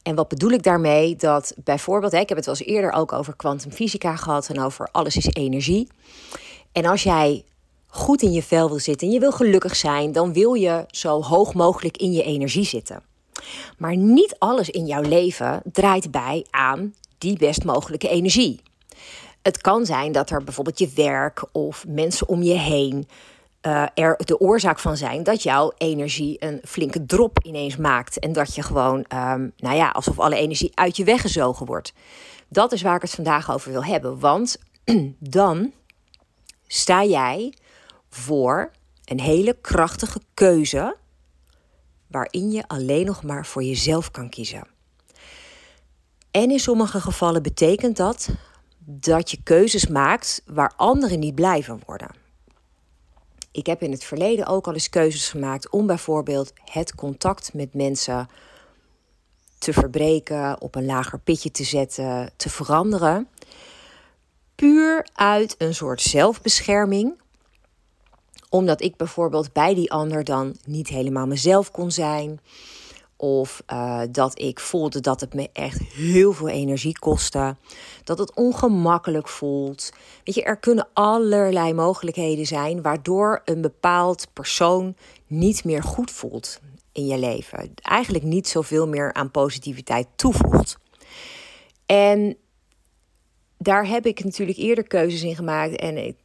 En 0.06 0.16
wat 0.16 0.28
bedoel 0.28 0.50
ik 0.50 0.64
daarmee? 0.64 1.16
Dat 1.16 1.54
bijvoorbeeld, 1.64 2.14
ik 2.14 2.30
heb 2.30 2.38
het 2.38 2.46
wel 2.46 2.56
eens 2.56 2.68
eerder 2.68 2.92
ook 2.92 3.14
over 3.14 3.36
kwantumfysica 3.36 4.16
gehad 4.16 4.50
en 4.50 4.62
over 4.62 4.90
alles 4.92 5.16
is 5.16 5.28
energie. 5.34 5.88
En 6.72 6.86
als 6.86 7.04
jij 7.04 7.44
goed 7.88 8.22
in 8.22 8.32
je 8.32 8.44
vel 8.44 8.68
wil 8.68 8.80
zitten 8.80 9.08
en 9.08 9.14
je 9.14 9.20
wil 9.20 9.32
gelukkig 9.32 9.76
zijn, 9.76 10.12
dan 10.12 10.34
wil 10.34 10.54
je 10.54 10.86
zo 10.88 11.22
hoog 11.22 11.54
mogelijk 11.54 11.98
in 11.98 12.12
je 12.12 12.24
energie 12.24 12.66
zitten. 12.66 13.04
Maar 13.78 13.96
niet 13.96 14.36
alles 14.38 14.70
in 14.70 14.86
jouw 14.86 15.02
leven 15.02 15.62
draait 15.72 16.12
bij 16.12 16.46
aan 16.50 16.94
die 17.18 17.38
best 17.38 17.64
mogelijke 17.64 18.10
energie. 18.10 18.60
Het 19.42 19.62
kan 19.62 19.86
zijn 19.86 20.12
dat 20.12 20.30
er 20.30 20.44
bijvoorbeeld 20.44 20.80
je 20.80 20.90
werk 20.96 21.46
of 21.52 21.86
mensen 21.88 22.28
om 22.28 22.44
je 22.44 22.58
heen 22.58 23.08
uh, 23.68 23.86
er 23.94 24.18
de 24.26 24.40
oorzaak 24.40 24.80
van 24.80 24.98
zijn 24.98 25.24
dat 25.24 25.44
jouw 25.44 25.74
energie 25.78 26.36
een 26.40 26.62
flinke 26.64 27.06
drop 27.06 27.40
ineens 27.44 27.76
maakt. 27.76 28.20
En 28.20 28.34
dat 28.34 28.56
je 28.56 28.62
gewoon, 28.62 28.98
um, 28.98 29.54
nou 29.58 29.76
ja, 29.76 29.90
alsof 29.90 30.20
alle 30.20 30.36
energie 30.36 30.72
uit 30.74 30.98
je 30.98 31.04
weggezogen 31.04 31.66
wordt. 31.66 31.94
Dat 32.50 32.72
is 32.72 32.82
waar 32.82 32.96
ik 32.96 33.02
het 33.02 33.16
vandaag 33.16 33.52
over 33.52 33.72
wil 33.72 33.84
hebben. 33.84 34.20
Want 34.20 34.58
dan 35.20 35.72
sta 36.68 37.04
jij 37.04 37.54
voor 38.10 38.72
een 39.06 39.20
hele 39.20 39.58
krachtige 39.62 40.20
keuze. 40.34 40.96
waarin 42.08 42.52
je 42.52 42.68
alleen 42.68 43.06
nog 43.06 43.24
maar 43.24 43.46
voor 43.46 43.64
jezelf 43.64 44.12
kan 44.12 44.30
kiezen. 44.30 44.68
En 46.32 46.52
in 46.52 46.60
sommige 46.60 47.02
gevallen 47.02 47.44
betekent 47.44 47.98
dat 47.98 48.30
dat 48.86 49.32
je 49.32 49.38
keuzes 49.44 49.88
maakt 49.88 50.42
waar 50.46 50.74
anderen 50.76 51.20
niet 51.20 51.36
blij 51.36 51.64
van 51.64 51.82
worden. 51.86 52.25
Ik 53.56 53.66
heb 53.66 53.82
in 53.82 53.92
het 53.92 54.04
verleden 54.04 54.46
ook 54.46 54.68
al 54.68 54.74
eens 54.74 54.90
keuzes 54.90 55.30
gemaakt 55.30 55.70
om 55.70 55.88
bijvoorbeeld 55.88 56.54
het 56.64 56.96
contact 56.96 57.54
met 57.54 57.74
mensen 57.74 58.30
te 59.58 59.74
verbreken, 59.74 60.62
op 60.62 60.76
een 60.76 60.86
lager 60.86 61.20
pitje 61.20 61.52
te 61.52 61.64
zetten, 61.64 62.32
te 62.36 62.50
veranderen. 62.50 63.28
Puur 64.56 65.08
uit 65.14 65.56
een 65.58 65.76
soort 65.76 66.02
zelfbescherming 66.02 67.24
omdat 68.50 68.82
ik 68.82 68.96
bijvoorbeeld 68.96 69.54
bij 69.54 69.74
die 69.74 69.92
ander 69.92 70.24
dan 70.24 70.56
niet 70.66 70.88
helemaal 70.88 71.28
mezelf 71.28 71.72
kon 71.72 71.92
zijn. 71.92 72.40
Of 73.18 73.64
uh, 73.74 74.02
dat 74.12 74.40
ik 74.40 74.60
voelde 74.60 75.00
dat 75.00 75.20
het 75.20 75.34
me 75.34 75.50
echt 75.54 75.82
heel 75.82 76.34
veel 76.34 76.50
energie 76.50 77.00
kostte. 77.00 77.56
Dat 78.04 78.18
het 78.18 78.36
ongemakkelijk 78.36 79.28
voelt. 79.28 79.92
Weet 80.24 80.36
je, 80.36 80.44
er 80.44 80.58
kunnen 80.58 80.88
allerlei 80.94 81.74
mogelijkheden 81.74 82.46
zijn 82.46 82.82
waardoor 82.82 83.42
een 83.46 83.62
bepaald 83.62 84.28
persoon 84.34 84.96
niet 85.28 85.64
meer 85.64 85.84
goed 85.84 86.12
voelt 86.12 86.60
in 86.92 87.06
je 87.06 87.18
leven. 87.18 87.74
Eigenlijk 87.82 88.24
niet 88.24 88.48
zoveel 88.48 88.88
meer 88.88 89.14
aan 89.14 89.32
positiviteit 89.32 90.08
toevoegt. 90.16 90.78
En 91.86 92.38
daar 93.58 93.88
heb 93.88 94.06
ik 94.06 94.24
natuurlijk 94.24 94.58
eerder 94.58 94.88
keuzes 94.88 95.24
in 95.24 95.36
gemaakt. 95.36 95.76
En 95.76 96.16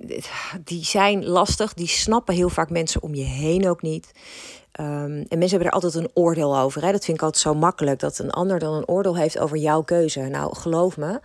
die 0.65 0.85
zijn 0.85 1.25
lastig. 1.25 1.75
Die 1.75 1.89
snappen 1.89 2.35
heel 2.35 2.49
vaak 2.49 2.71
mensen 2.71 3.03
om 3.03 3.15
je 3.15 3.25
heen 3.25 3.69
ook 3.69 3.83
niet. 3.83 4.13
Um, 4.81 4.87
en 5.29 5.39
mensen 5.39 5.51
hebben 5.51 5.67
er 5.67 5.73
altijd 5.73 5.95
een 5.95 6.11
oordeel 6.15 6.59
over. 6.59 6.85
Hè? 6.85 6.93
Dat 6.93 7.05
vind 7.05 7.17
ik 7.17 7.23
altijd 7.23 7.43
zo 7.43 7.55
makkelijk. 7.55 8.01
Dat 8.01 8.19
een 8.19 8.31
ander 8.31 8.59
dan 8.59 8.75
een 8.75 8.89
oordeel 8.89 9.17
heeft 9.17 9.39
over 9.39 9.57
jouw 9.57 9.83
keuze. 9.83 10.21
Nou, 10.21 10.57
geloof 10.57 10.97
me, 10.97 11.21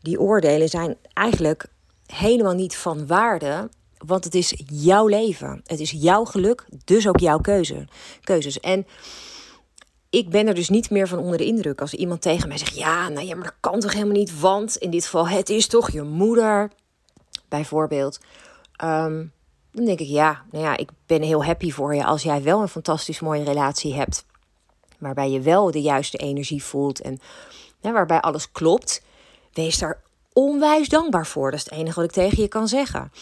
die 0.00 0.20
oordelen 0.20 0.68
zijn 0.68 0.96
eigenlijk 1.12 1.66
helemaal 2.06 2.54
niet 2.54 2.76
van 2.76 3.06
waarde. 3.06 3.68
Want 3.98 4.24
het 4.24 4.34
is 4.34 4.62
jouw 4.66 5.06
leven. 5.06 5.60
Het 5.64 5.80
is 5.80 5.90
jouw 5.90 6.24
geluk, 6.24 6.64
dus 6.84 7.08
ook 7.08 7.20
jouw 7.20 7.38
keuze, 7.38 7.86
keuzes. 8.22 8.60
En 8.60 8.86
ik 10.10 10.30
ben 10.30 10.46
er 10.46 10.54
dus 10.54 10.68
niet 10.68 10.90
meer 10.90 11.08
van 11.08 11.18
onder 11.18 11.38
de 11.38 11.44
indruk 11.44 11.80
als 11.80 11.94
iemand 11.94 12.22
tegen 12.22 12.48
mij 12.48 12.58
zegt: 12.58 12.76
Ja, 12.76 13.08
nou 13.08 13.26
ja, 13.26 13.34
maar 13.34 13.44
dat 13.44 13.56
kan 13.60 13.80
toch 13.80 13.92
helemaal 13.92 14.16
niet? 14.16 14.40
Want 14.40 14.76
in 14.76 14.90
dit 14.90 15.04
geval, 15.04 15.28
het 15.28 15.48
is 15.48 15.66
toch 15.66 15.90
je 15.90 16.02
moeder, 16.02 16.70
bijvoorbeeld. 17.48 18.18
Um, 18.84 19.32
dan 19.74 19.84
denk 19.84 20.00
ik, 20.00 20.08
ja, 20.08 20.44
nou 20.50 20.64
ja, 20.64 20.76
ik 20.76 20.88
ben 21.06 21.22
heel 21.22 21.44
happy 21.44 21.70
voor 21.70 21.94
je 21.94 22.04
als 22.04 22.22
jij 22.22 22.42
wel 22.42 22.60
een 22.60 22.68
fantastisch 22.68 23.20
mooie 23.20 23.44
relatie 23.44 23.94
hebt. 23.94 24.24
Waarbij 24.98 25.30
je 25.30 25.40
wel 25.40 25.70
de 25.70 25.80
juiste 25.80 26.18
energie 26.18 26.64
voelt 26.64 27.00
en 27.00 27.20
waarbij 27.80 28.20
alles 28.20 28.52
klopt. 28.52 29.02
Wees 29.52 29.78
daar 29.78 30.02
onwijs 30.32 30.88
dankbaar 30.88 31.26
voor. 31.26 31.50
Dat 31.50 31.58
is 31.60 31.64
het 31.64 31.74
enige 31.74 31.94
wat 31.94 32.04
ik 32.04 32.10
tegen 32.10 32.42
je 32.42 32.48
kan 32.48 32.68
zeggen. 32.68 33.12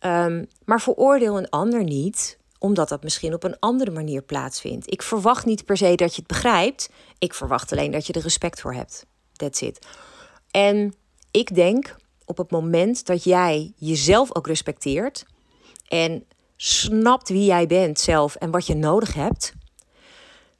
Um, 0.00 0.48
maar 0.64 0.80
veroordeel 0.80 1.38
een 1.38 1.50
ander 1.50 1.84
niet, 1.84 2.38
omdat 2.58 2.88
dat 2.88 3.02
misschien 3.02 3.34
op 3.34 3.44
een 3.44 3.58
andere 3.58 3.90
manier 3.90 4.22
plaatsvindt. 4.22 4.92
Ik 4.92 5.02
verwacht 5.02 5.44
niet 5.44 5.64
per 5.64 5.76
se 5.76 5.94
dat 5.94 6.10
je 6.14 6.18
het 6.18 6.26
begrijpt. 6.26 6.90
Ik 7.18 7.34
verwacht 7.34 7.72
alleen 7.72 7.90
dat 7.90 8.06
je 8.06 8.12
er 8.12 8.22
respect 8.22 8.60
voor 8.60 8.74
hebt. 8.74 9.06
That's 9.32 9.60
it. 9.60 9.86
En 10.50 10.94
ik 11.30 11.54
denk 11.54 11.96
op 12.24 12.36
het 12.36 12.50
moment 12.50 13.06
dat 13.06 13.24
jij 13.24 13.72
jezelf 13.76 14.34
ook 14.34 14.46
respecteert 14.46 15.24
en 15.88 16.24
snapt 16.56 17.28
wie 17.28 17.44
jij 17.44 17.66
bent 17.66 18.00
zelf 18.00 18.34
en 18.34 18.50
wat 18.50 18.66
je 18.66 18.74
nodig 18.74 19.14
hebt, 19.14 19.52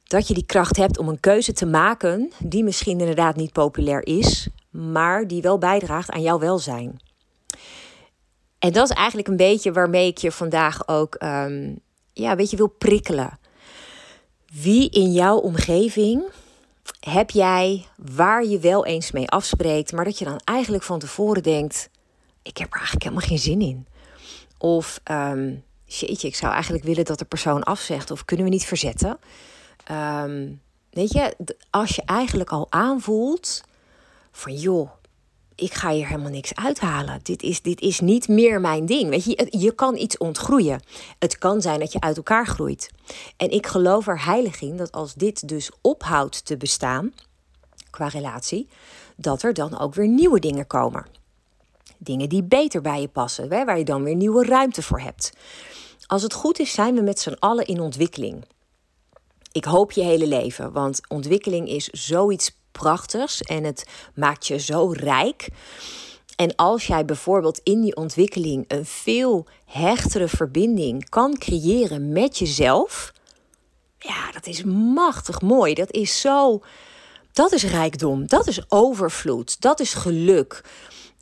dat 0.03 0.27
je 0.27 0.33
die 0.33 0.45
kracht 0.45 0.77
hebt 0.77 0.97
om 0.97 1.07
een 1.07 1.19
keuze 1.19 1.53
te 1.53 1.65
maken 1.65 2.31
die 2.39 2.63
misschien 2.63 2.99
inderdaad 2.99 3.35
niet 3.35 3.51
populair 3.51 4.05
is, 4.05 4.47
maar 4.69 5.27
die 5.27 5.41
wel 5.41 5.57
bijdraagt 5.57 6.09
aan 6.09 6.21
jouw 6.21 6.39
welzijn. 6.39 6.99
En 8.59 8.71
dat 8.71 8.89
is 8.89 8.95
eigenlijk 8.95 9.27
een 9.27 9.37
beetje 9.37 9.71
waarmee 9.71 10.07
ik 10.07 10.17
je 10.17 10.31
vandaag 10.31 10.87
ook 10.87 11.15
um, 11.23 11.79
ja, 12.13 12.31
een 12.31 12.37
beetje 12.37 12.57
wil 12.57 12.67
prikkelen. 12.77 13.39
Wie 14.53 14.89
in 14.89 15.11
jouw 15.11 15.37
omgeving 15.37 16.23
heb 16.99 17.29
jij 17.29 17.85
waar 17.95 18.45
je 18.45 18.59
wel 18.59 18.85
eens 18.85 19.11
mee 19.11 19.29
afspreekt, 19.29 19.91
maar 19.91 20.05
dat 20.05 20.19
je 20.19 20.25
dan 20.25 20.39
eigenlijk 20.43 20.83
van 20.83 20.99
tevoren 20.99 21.43
denkt: 21.43 21.89
ik 22.41 22.57
heb 22.57 22.67
er 22.67 22.77
eigenlijk 22.77 23.03
helemaal 23.03 23.27
geen 23.27 23.39
zin 23.39 23.61
in. 23.61 23.87
Of 24.57 24.99
um, 25.11 25.63
jeetje, 25.85 26.27
ik 26.27 26.35
zou 26.35 26.53
eigenlijk 26.53 26.83
willen 26.83 27.05
dat 27.05 27.19
de 27.19 27.25
persoon 27.25 27.63
afzegt. 27.63 28.11
Of 28.11 28.25
kunnen 28.25 28.45
we 28.45 28.51
niet 28.51 28.65
verzetten? 28.65 29.17
Um, 29.91 30.61
weet 30.89 31.11
je, 31.11 31.35
als 31.69 31.95
je 31.95 32.01
eigenlijk 32.05 32.49
al 32.49 32.67
aanvoelt 32.69 33.63
van 34.31 34.53
joh, 34.53 34.89
ik 35.55 35.73
ga 35.73 35.91
hier 35.91 36.07
helemaal 36.07 36.31
niks 36.31 36.55
uithalen. 36.55 37.19
Dit 37.23 37.43
is, 37.43 37.61
dit 37.61 37.81
is 37.81 37.99
niet 37.99 38.27
meer 38.27 38.61
mijn 38.61 38.85
ding. 38.85 39.09
Weet 39.09 39.23
je, 39.23 39.47
je 39.49 39.71
kan 39.71 39.95
iets 39.95 40.17
ontgroeien. 40.17 40.81
Het 41.19 41.37
kan 41.37 41.61
zijn 41.61 41.79
dat 41.79 41.91
je 41.91 41.99
uit 41.99 42.17
elkaar 42.17 42.47
groeit. 42.47 42.91
En 43.37 43.51
ik 43.51 43.67
geloof 43.67 44.07
er 44.07 44.25
heilig 44.25 44.61
in 44.61 44.77
dat 44.77 44.91
als 44.91 45.13
dit 45.13 45.47
dus 45.47 45.71
ophoudt 45.81 46.45
te 46.45 46.57
bestaan, 46.57 47.13
qua 47.89 48.07
relatie, 48.07 48.69
dat 49.15 49.43
er 49.43 49.53
dan 49.53 49.79
ook 49.79 49.93
weer 49.95 50.07
nieuwe 50.07 50.39
dingen 50.39 50.67
komen. 50.67 51.05
Dingen 51.97 52.29
die 52.29 52.43
beter 52.43 52.81
bij 52.81 53.01
je 53.01 53.07
passen, 53.07 53.49
waar 53.49 53.77
je 53.77 53.83
dan 53.83 54.03
weer 54.03 54.15
nieuwe 54.15 54.45
ruimte 54.45 54.81
voor 54.81 54.99
hebt. 54.99 55.31
Als 56.05 56.21
het 56.21 56.33
goed 56.33 56.59
is, 56.59 56.71
zijn 56.71 56.95
we 56.95 57.01
met 57.01 57.19
z'n 57.19 57.35
allen 57.39 57.65
in 57.65 57.79
ontwikkeling. 57.79 58.45
ik 59.51 59.65
hoop 59.65 59.91
je 59.91 60.03
hele 60.03 60.27
leven, 60.27 60.71
want 60.71 61.01
ontwikkeling 61.07 61.69
is 61.69 61.85
zoiets 61.85 62.55
prachtigs 62.71 63.41
en 63.41 63.63
het 63.63 63.87
maakt 64.15 64.47
je 64.47 64.59
zo 64.59 64.91
rijk. 64.91 65.47
En 66.35 66.55
als 66.55 66.87
jij 66.87 67.05
bijvoorbeeld 67.05 67.59
in 67.63 67.81
die 67.81 67.95
ontwikkeling 67.95 68.65
een 68.67 68.85
veel 68.85 69.47
hechtere 69.65 70.27
verbinding 70.27 71.09
kan 71.09 71.37
creëren 71.37 72.11
met 72.11 72.37
jezelf, 72.37 73.13
ja, 73.99 74.31
dat 74.31 74.45
is 74.47 74.63
machtig 74.63 75.41
mooi. 75.41 75.73
Dat 75.73 75.91
is 75.91 76.21
zo. 76.21 76.61
Dat 77.31 77.51
is 77.51 77.63
rijkdom, 77.63 78.27
dat 78.27 78.47
is 78.47 78.71
overvloed, 78.71 79.61
dat 79.61 79.79
is 79.79 79.93
geluk. 79.93 80.63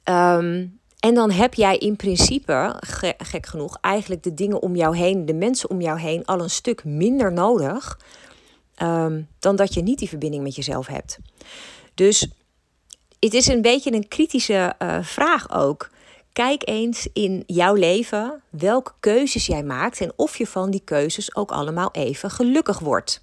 Ehm, 0.05 0.65
en 1.00 1.13
dan 1.13 1.31
heb 1.31 1.53
jij 1.53 1.77
in 1.77 1.95
principe, 1.95 2.75
gek 3.17 3.45
genoeg, 3.45 3.77
eigenlijk 3.81 4.24
de 4.24 4.33
dingen 4.33 4.62
om 4.62 4.75
jou 4.75 4.97
heen, 4.97 5.25
de 5.25 5.33
mensen 5.33 5.69
om 5.69 5.81
jou 5.81 6.00
heen, 6.00 6.25
al 6.25 6.41
een 6.41 6.50
stuk 6.50 6.83
minder 6.83 7.33
nodig 7.33 8.00
ehm, 8.75 9.21
dan 9.39 9.55
dat 9.55 9.74
je 9.74 9.81
niet 9.81 10.00
die 10.00 10.09
verbinding 10.09 10.43
met 10.43 10.55
jezelf 10.55 10.88
hebt. 10.88 11.17
Dus 11.93 12.27
het 13.19 13.33
is 13.33 13.47
een 13.47 13.62
beetje 13.62 13.93
een 13.93 14.07
kritische 14.07 14.75
uh, 14.79 15.03
vraag 15.03 15.51
ook. 15.51 15.89
Kijk 16.33 16.67
eens 16.67 17.07
in 17.13 17.43
jouw 17.45 17.74
leven 17.74 18.41
welke 18.50 18.91
keuzes 19.00 19.45
jij 19.45 19.63
maakt 19.63 20.01
en 20.01 20.13
of 20.15 20.38
je 20.38 20.47
van 20.47 20.71
die 20.71 20.81
keuzes 20.85 21.35
ook 21.35 21.51
allemaal 21.51 21.89
even 21.91 22.29
gelukkig 22.29 22.79
wordt. 22.79 23.21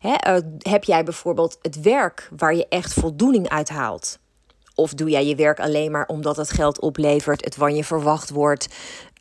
Eh, 0.00 0.36
heb 0.58 0.84
jij 0.84 1.04
bijvoorbeeld 1.04 1.58
het 1.62 1.80
werk 1.80 2.28
waar 2.36 2.54
je 2.54 2.68
echt 2.68 2.92
voldoening 2.92 3.48
uit 3.48 3.68
haalt? 3.68 4.18
Of 4.82 4.94
doe 4.94 5.10
jij 5.10 5.26
je 5.26 5.34
werk 5.34 5.60
alleen 5.60 5.90
maar 5.90 6.06
omdat 6.06 6.36
het 6.36 6.50
geld 6.50 6.80
oplevert, 6.80 7.44
het 7.44 7.54
van 7.54 7.74
je 7.74 7.84
verwacht 7.84 8.30
wordt, 8.30 8.68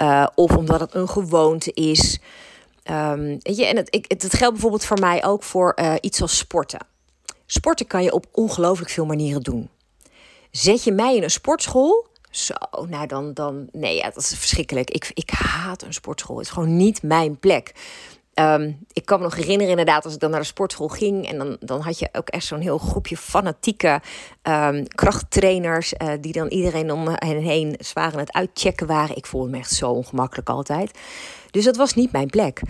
uh, 0.01 0.27
of 0.35 0.57
omdat 0.57 0.79
het 0.79 0.93
een 0.93 1.09
gewoonte 1.09 1.71
is? 1.73 2.19
Um, 2.91 3.37
je, 3.41 3.65
en 3.65 3.75
het, 3.75 3.95
ik, 3.95 4.05
het, 4.07 4.21
het, 4.21 4.33
geldt 4.33 4.53
bijvoorbeeld 4.53 4.85
voor 4.85 4.99
mij 4.99 5.23
ook 5.23 5.43
voor 5.43 5.77
uh, 5.79 5.93
iets 6.01 6.21
als 6.21 6.37
sporten. 6.37 6.79
Sporten 7.45 7.87
kan 7.87 8.03
je 8.03 8.13
op 8.13 8.25
ongelooflijk 8.31 8.89
veel 8.89 9.05
manieren 9.05 9.41
doen. 9.41 9.69
Zet 10.51 10.83
je 10.83 10.91
mij 10.91 11.15
in 11.15 11.23
een 11.23 11.31
sportschool? 11.31 12.07
Zo, 12.29 12.53
nou 12.87 13.07
dan, 13.07 13.33
dan 13.33 13.69
nee, 13.71 13.95
ja, 13.95 14.03
dat 14.03 14.17
is 14.17 14.35
verschrikkelijk. 14.35 14.89
Ik, 14.89 15.11
ik 15.13 15.29
haat 15.29 15.81
een 15.81 15.93
sportschool. 15.93 16.37
Het 16.37 16.45
is 16.45 16.51
gewoon 16.51 16.77
niet 16.77 17.03
mijn 17.03 17.39
plek. 17.39 17.73
Um, 18.35 18.85
ik 18.93 19.05
kan 19.05 19.17
me 19.17 19.23
nog 19.23 19.35
herinneren 19.35 19.69
inderdaad 19.69 20.05
als 20.05 20.13
ik 20.13 20.19
dan 20.19 20.29
naar 20.29 20.39
de 20.39 20.45
sportschool 20.45 20.87
ging. 20.87 21.27
En 21.27 21.37
dan, 21.37 21.57
dan 21.59 21.81
had 21.81 21.99
je 21.99 22.09
ook 22.11 22.29
echt 22.29 22.45
zo'n 22.45 22.59
heel 22.59 22.77
groepje 22.77 23.17
fanatieke 23.17 24.01
um, 24.43 24.87
krachttrainers. 24.87 25.93
Uh, 25.93 26.11
die 26.21 26.33
dan 26.33 26.47
iedereen 26.47 26.91
om 26.91 27.07
hen 27.07 27.41
heen 27.41 27.75
zwaar 27.79 28.13
aan 28.13 28.19
het 28.19 28.33
uitchecken 28.33 28.87
waren. 28.87 29.15
Ik 29.15 29.25
voelde 29.25 29.49
me 29.49 29.57
echt 29.57 29.71
zo 29.71 29.91
ongemakkelijk 29.91 30.49
altijd. 30.49 30.99
Dus 31.51 31.63
dat 31.63 31.75
was 31.75 31.93
niet 31.93 32.11
mijn 32.11 32.29
plek. 32.29 32.61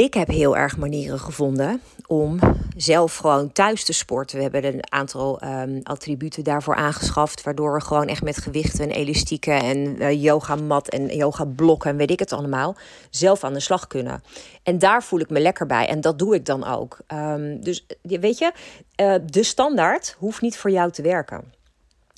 Ik 0.00 0.14
heb 0.14 0.28
heel 0.28 0.56
erg 0.56 0.76
manieren 0.76 1.18
gevonden 1.18 1.80
om 2.06 2.38
zelf 2.76 3.16
gewoon 3.16 3.52
thuis 3.52 3.84
te 3.84 3.92
sporten. 3.92 4.36
We 4.36 4.42
hebben 4.42 4.64
een 4.64 4.92
aantal 4.92 5.42
um, 5.44 5.80
attributen 5.82 6.44
daarvoor 6.44 6.74
aangeschaft, 6.74 7.42
waardoor 7.42 7.72
we 7.72 7.80
gewoon 7.80 8.06
echt 8.06 8.22
met 8.22 8.36
gewichten 8.36 8.84
en 8.84 8.90
elastieken 8.90 9.60
en 9.60 10.20
yoga 10.20 10.54
mat 10.54 10.88
en 10.88 11.16
yoga 11.16 11.44
blokken 11.44 11.90
en 11.90 11.96
weet 11.96 12.10
ik 12.10 12.18
het 12.18 12.32
allemaal 12.32 12.76
zelf 13.10 13.44
aan 13.44 13.52
de 13.52 13.60
slag 13.60 13.86
kunnen. 13.86 14.22
En 14.62 14.78
daar 14.78 15.02
voel 15.02 15.20
ik 15.20 15.30
me 15.30 15.40
lekker 15.40 15.66
bij 15.66 15.88
en 15.88 16.00
dat 16.00 16.18
doe 16.18 16.34
ik 16.34 16.46
dan 16.46 16.64
ook. 16.64 16.98
Um, 17.12 17.62
dus 17.62 17.86
weet 18.02 18.38
je, 18.38 18.52
uh, 18.96 19.14
de 19.26 19.42
standaard 19.42 20.16
hoeft 20.18 20.40
niet 20.40 20.58
voor 20.58 20.70
jou 20.70 20.90
te 20.90 21.02
werken. 21.02 21.52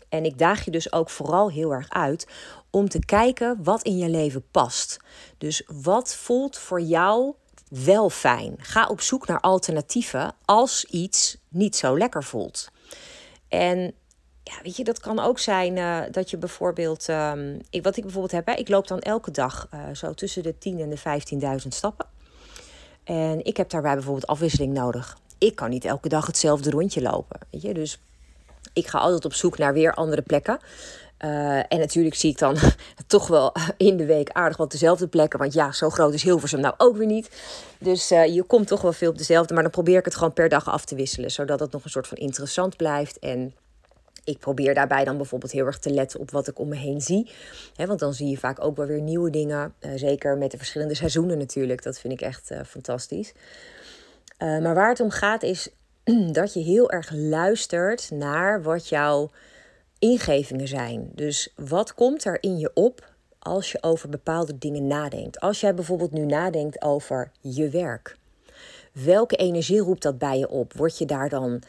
En 0.09 0.25
ik 0.25 0.39
daag 0.39 0.65
je 0.65 0.71
dus 0.71 0.93
ook 0.93 1.11
vooral 1.11 1.51
heel 1.51 1.73
erg 1.73 1.91
uit 1.91 2.27
om 2.71 2.89
te 2.89 3.05
kijken 3.05 3.59
wat 3.63 3.83
in 3.83 3.97
je 3.97 4.09
leven 4.09 4.45
past. 4.51 5.01
Dus 5.39 5.69
wat 5.83 6.15
voelt 6.15 6.59
voor 6.59 6.81
jou 6.81 7.35
wel 7.73 8.11
fijn. 8.11 8.55
Ga 8.59 8.87
op 8.87 9.01
zoek 9.01 9.27
naar 9.27 9.41
alternatieven 9.41 10.35
als 10.45 10.85
iets 10.85 11.37
niet 11.49 11.77
zo 11.77 11.99
lekker 11.99 12.25
voelt. 12.25 12.71
En 13.49 13.95
ja, 14.43 14.55
weet 14.63 14.77
je, 14.77 14.85
dat 14.85 15.01
kan 15.01 15.19
ook 15.19 15.39
zijn 15.39 15.77
uh, 15.77 16.01
dat 16.11 16.31
je 16.31 16.37
bijvoorbeeld, 16.37 17.09
ik, 17.71 17.83
wat 17.83 17.97
ik 17.97 18.03
bijvoorbeeld 18.03 18.33
heb, 18.33 18.47
hè, 18.47 18.53
ik 18.53 18.69
loop 18.69 18.89
dan 18.89 18.99
elke 18.99 19.31
dag 19.31 19.69
uh, 19.75 19.81
zo 19.95 20.15
tussen 20.15 20.43
de 20.43 20.59
10 20.59 20.81
en 20.81 20.91
de 20.91 21.61
15.000 21.63 21.69
stappen. 21.69 22.07
En 23.05 23.45
ik 23.45 23.57
heb 23.57 23.71
daarbij 23.71 23.95
bijvoorbeeld 23.95 24.27
afwisseling 24.27 24.73
nodig. 24.73 25.19
Ik 25.39 25.55
kan 25.55 25.71
niet 25.71 25.85
elke 25.85 26.09
dag 26.09 26.27
hetzelfde 26.27 26.71
rondje 26.71 27.03
lopen. 27.03 27.41
Weet 27.51 27.63
je? 27.63 27.75
Dus 27.75 27.99
ik 28.73 28.87
ga 28.87 28.99
altijd 28.99 29.25
op 29.25 29.35
zoek 29.35 29.59
naar 29.59 29.73
weer 29.73 29.95
andere 29.95 30.23
plekken. 30.23 30.59
Uh, 31.25 31.57
en 31.57 31.79
natuurlijk 31.79 32.15
zie 32.15 32.31
ik 32.31 32.39
dan 32.39 32.57
toch 33.07 33.27
wel 33.27 33.53
in 33.77 33.97
de 33.97 34.05
week 34.05 34.31
aardig 34.31 34.57
wat 34.57 34.71
dezelfde 34.71 35.09
plekken. 35.09 35.39
Want 35.39 35.53
ja, 35.53 35.73
zo 35.73 35.91
groot 35.91 36.15
is 36.15 36.23
Hilversum 36.23 36.61
nou 36.61 36.75
ook 36.77 36.97
weer 36.97 37.07
niet. 37.07 37.31
Dus 37.79 38.13
uh, 38.13 38.27
je 38.35 38.43
komt 38.43 38.67
toch 38.67 38.81
wel 38.81 38.93
veel 38.93 39.11
op 39.11 39.19
dezelfde. 39.19 39.55
Maar 39.55 39.63
dan 39.63 39.73
probeer 39.73 39.99
ik 39.99 40.05
het 40.05 40.15
gewoon 40.15 40.33
per 40.33 40.49
dag 40.49 40.69
af 40.69 40.85
te 40.85 40.95
wisselen. 40.95 41.31
Zodat 41.31 41.61
het 41.61 41.73
nog 41.73 41.85
een 41.85 41.91
soort 41.91 42.07
van 42.07 42.17
interessant 42.17 42.77
blijft. 42.77 43.19
En 43.19 43.55
ik 44.25 44.39
probeer 44.39 44.75
daarbij 44.75 45.05
dan 45.05 45.17
bijvoorbeeld 45.17 45.53
heel 45.53 45.67
erg 45.67 45.79
te 45.79 45.91
letten 45.91 46.21
op 46.21 46.31
wat 46.31 46.49
ik 46.49 46.59
om 46.59 46.69
me 46.69 46.77
heen 46.77 47.01
zie. 47.01 47.31
Want 47.77 47.99
dan 47.99 48.15
zie 48.15 48.29
je 48.29 48.39
vaak 48.39 48.65
ook 48.65 48.77
wel 48.77 48.87
weer 48.87 49.01
nieuwe 49.01 49.31
dingen. 49.31 49.75
Uh, 49.81 49.91
zeker 49.95 50.37
met 50.37 50.51
de 50.51 50.57
verschillende 50.57 50.95
seizoenen 50.95 51.39
natuurlijk. 51.39 51.83
Dat 51.83 51.99
vind 51.99 52.13
ik 52.13 52.21
echt 52.21 52.51
fantastisch. 52.67 53.33
maar 54.39 54.75
waar 54.75 54.89
het 54.89 55.01
om 55.01 55.11
gaat 55.11 55.43
is 55.43 55.69
dat 56.33 56.53
je 56.53 56.61
heel 56.61 56.91
erg 56.91 57.11
luistert 57.13 58.11
naar 58.11 58.63
wat 58.63 58.89
jouw 58.89 59.31
ingevingen 60.03 60.69
zijn. 60.69 61.11
Dus 61.15 61.53
wat 61.57 61.95
komt 61.95 62.25
er 62.25 62.43
in 62.43 62.59
je 62.59 62.71
op 62.75 63.11
als 63.39 63.73
je 63.73 63.83
over 63.83 64.09
bepaalde 64.09 64.59
dingen 64.59 64.87
nadenkt? 64.87 65.41
Als 65.41 65.61
jij 65.61 65.75
bijvoorbeeld 65.75 66.13
nu 66.13 66.27
nadenkt 66.27 66.83
over 66.83 67.31
je 67.41 67.69
werk. 67.69 68.17
Welke 68.93 69.37
energie 69.37 69.81
roept 69.81 70.03
dat 70.03 70.19
bij 70.19 70.39
je 70.39 70.49
op? 70.49 70.73
Word 70.73 70.99
je 70.99 71.07
daar 71.07 71.29
dan 71.29 71.63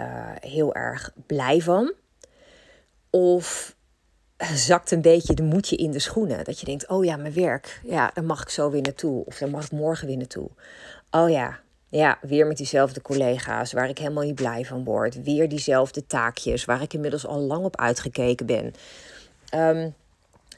uh, 0.00 0.32
heel 0.40 0.74
erg 0.74 1.12
blij 1.26 1.60
van? 1.60 1.92
Of 3.10 3.76
zakt 4.54 4.90
een 4.90 5.02
beetje 5.02 5.34
de 5.34 5.42
moedje 5.42 5.76
in 5.76 5.90
de 5.90 5.98
schoenen? 5.98 6.44
Dat 6.44 6.60
je 6.60 6.66
denkt, 6.66 6.88
oh 6.88 7.04
ja, 7.04 7.16
mijn 7.16 7.34
werk, 7.34 7.80
ja, 7.84 8.10
daar 8.14 8.24
mag 8.24 8.42
ik 8.42 8.48
zo 8.48 8.70
weer 8.70 8.82
naartoe. 8.82 9.24
Of 9.24 9.38
daar 9.38 9.50
mag 9.50 9.64
ik 9.64 9.70
morgen 9.70 10.06
weer 10.06 10.16
naartoe. 10.16 10.48
Oh 11.10 11.30
ja, 11.30 11.60
ja, 11.96 12.18
weer 12.20 12.46
met 12.46 12.56
diezelfde 12.56 13.02
collega's 13.02 13.72
waar 13.72 13.88
ik 13.88 13.98
helemaal 13.98 14.24
niet 14.24 14.34
blij 14.34 14.64
van 14.64 14.84
word. 14.84 15.22
Weer 15.22 15.48
diezelfde 15.48 16.06
taakjes 16.06 16.64
waar 16.64 16.82
ik 16.82 16.92
inmiddels 16.92 17.26
al 17.26 17.40
lang 17.40 17.64
op 17.64 17.76
uitgekeken 17.76 18.46
ben. 18.46 18.74
Um, 19.54 19.94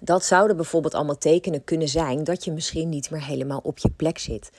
dat 0.01 0.25
zouden 0.25 0.57
bijvoorbeeld 0.57 0.95
allemaal 0.95 1.19
tekenen 1.19 1.65
kunnen 1.65 1.89
zijn 1.89 2.25
dat 2.25 2.45
je 2.45 2.53
misschien 2.53 2.89
niet 2.89 3.11
meer 3.11 3.25
helemaal 3.25 3.61
op 3.63 3.79
je 3.79 3.91
plek 3.91 4.19
zit. 4.19 4.51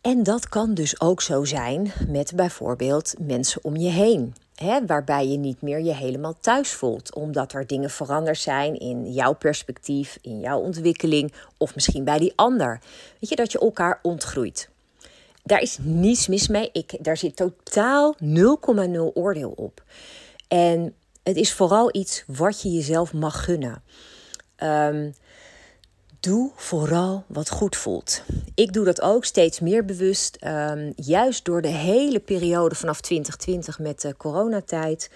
En 0.00 0.22
dat 0.22 0.48
kan 0.48 0.74
dus 0.74 1.00
ook 1.00 1.22
zo 1.22 1.44
zijn 1.44 1.92
met 2.08 2.32
bijvoorbeeld 2.36 3.14
mensen 3.18 3.64
om 3.64 3.76
je 3.76 3.90
heen. 3.90 4.34
Waarbij 4.86 5.28
je 5.28 5.38
niet 5.38 5.62
meer 5.62 5.80
je 5.80 5.94
helemaal 5.94 6.34
thuis 6.40 6.72
voelt, 6.72 7.14
omdat 7.14 7.52
er 7.52 7.66
dingen 7.66 7.90
veranderd 7.90 8.38
zijn 8.38 8.78
in 8.78 9.12
jouw 9.12 9.32
perspectief, 9.34 10.18
in 10.20 10.40
jouw 10.40 10.58
ontwikkeling 10.58 11.32
of 11.58 11.74
misschien 11.74 12.04
bij 12.04 12.18
die 12.18 12.32
ander. 12.36 12.80
Weet 13.20 13.30
je, 13.30 13.36
dat 13.36 13.52
je 13.52 13.58
elkaar 13.58 13.98
ontgroeit. 14.02 14.72
Daar 15.44 15.60
is 15.60 15.78
niets 15.80 16.26
mis 16.26 16.48
mee. 16.48 16.70
Ik, 16.72 17.04
daar 17.04 17.16
zit 17.16 17.36
totaal 17.36 18.16
0,0 18.22 18.26
oordeel 19.14 19.50
op. 19.50 19.82
En 20.48 20.94
het 21.22 21.36
is 21.36 21.52
vooral 21.52 21.96
iets 21.96 22.24
wat 22.26 22.62
je 22.62 22.70
jezelf 22.70 23.12
mag 23.12 23.44
gunnen. 23.44 23.82
Um, 24.62 25.14
doe 26.20 26.50
vooral 26.56 27.24
wat 27.26 27.50
goed 27.50 27.76
voelt. 27.76 28.22
Ik 28.54 28.72
doe 28.72 28.84
dat 28.84 29.00
ook 29.00 29.24
steeds 29.24 29.60
meer 29.60 29.84
bewust. 29.84 30.38
Um, 30.46 30.92
juist 30.96 31.44
door 31.44 31.62
de 31.62 31.68
hele 31.68 32.20
periode 32.20 32.74
vanaf 32.74 33.00
2020 33.00 33.78
met 33.78 34.00
de 34.00 34.16
coronatijd. 34.16 35.10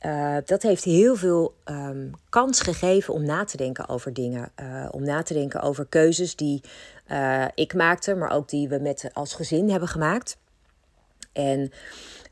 Uh, 0.00 0.36
dat 0.44 0.62
heeft 0.62 0.84
heel 0.84 1.16
veel 1.16 1.54
um, 1.64 2.10
kans 2.28 2.60
gegeven 2.60 3.14
om 3.14 3.24
na 3.24 3.44
te 3.44 3.56
denken 3.56 3.88
over 3.88 4.12
dingen. 4.12 4.52
Uh, 4.60 4.88
om 4.90 5.02
na 5.02 5.22
te 5.22 5.34
denken 5.34 5.60
over 5.60 5.86
keuzes 5.86 6.36
die 6.36 6.60
uh, 7.08 7.44
ik 7.54 7.74
maakte, 7.74 8.14
maar 8.14 8.30
ook 8.30 8.48
die 8.48 8.68
we 8.68 8.78
met 8.78 9.10
als 9.12 9.34
gezin 9.34 9.70
hebben 9.70 9.88
gemaakt. 9.88 10.36
En 11.32 11.72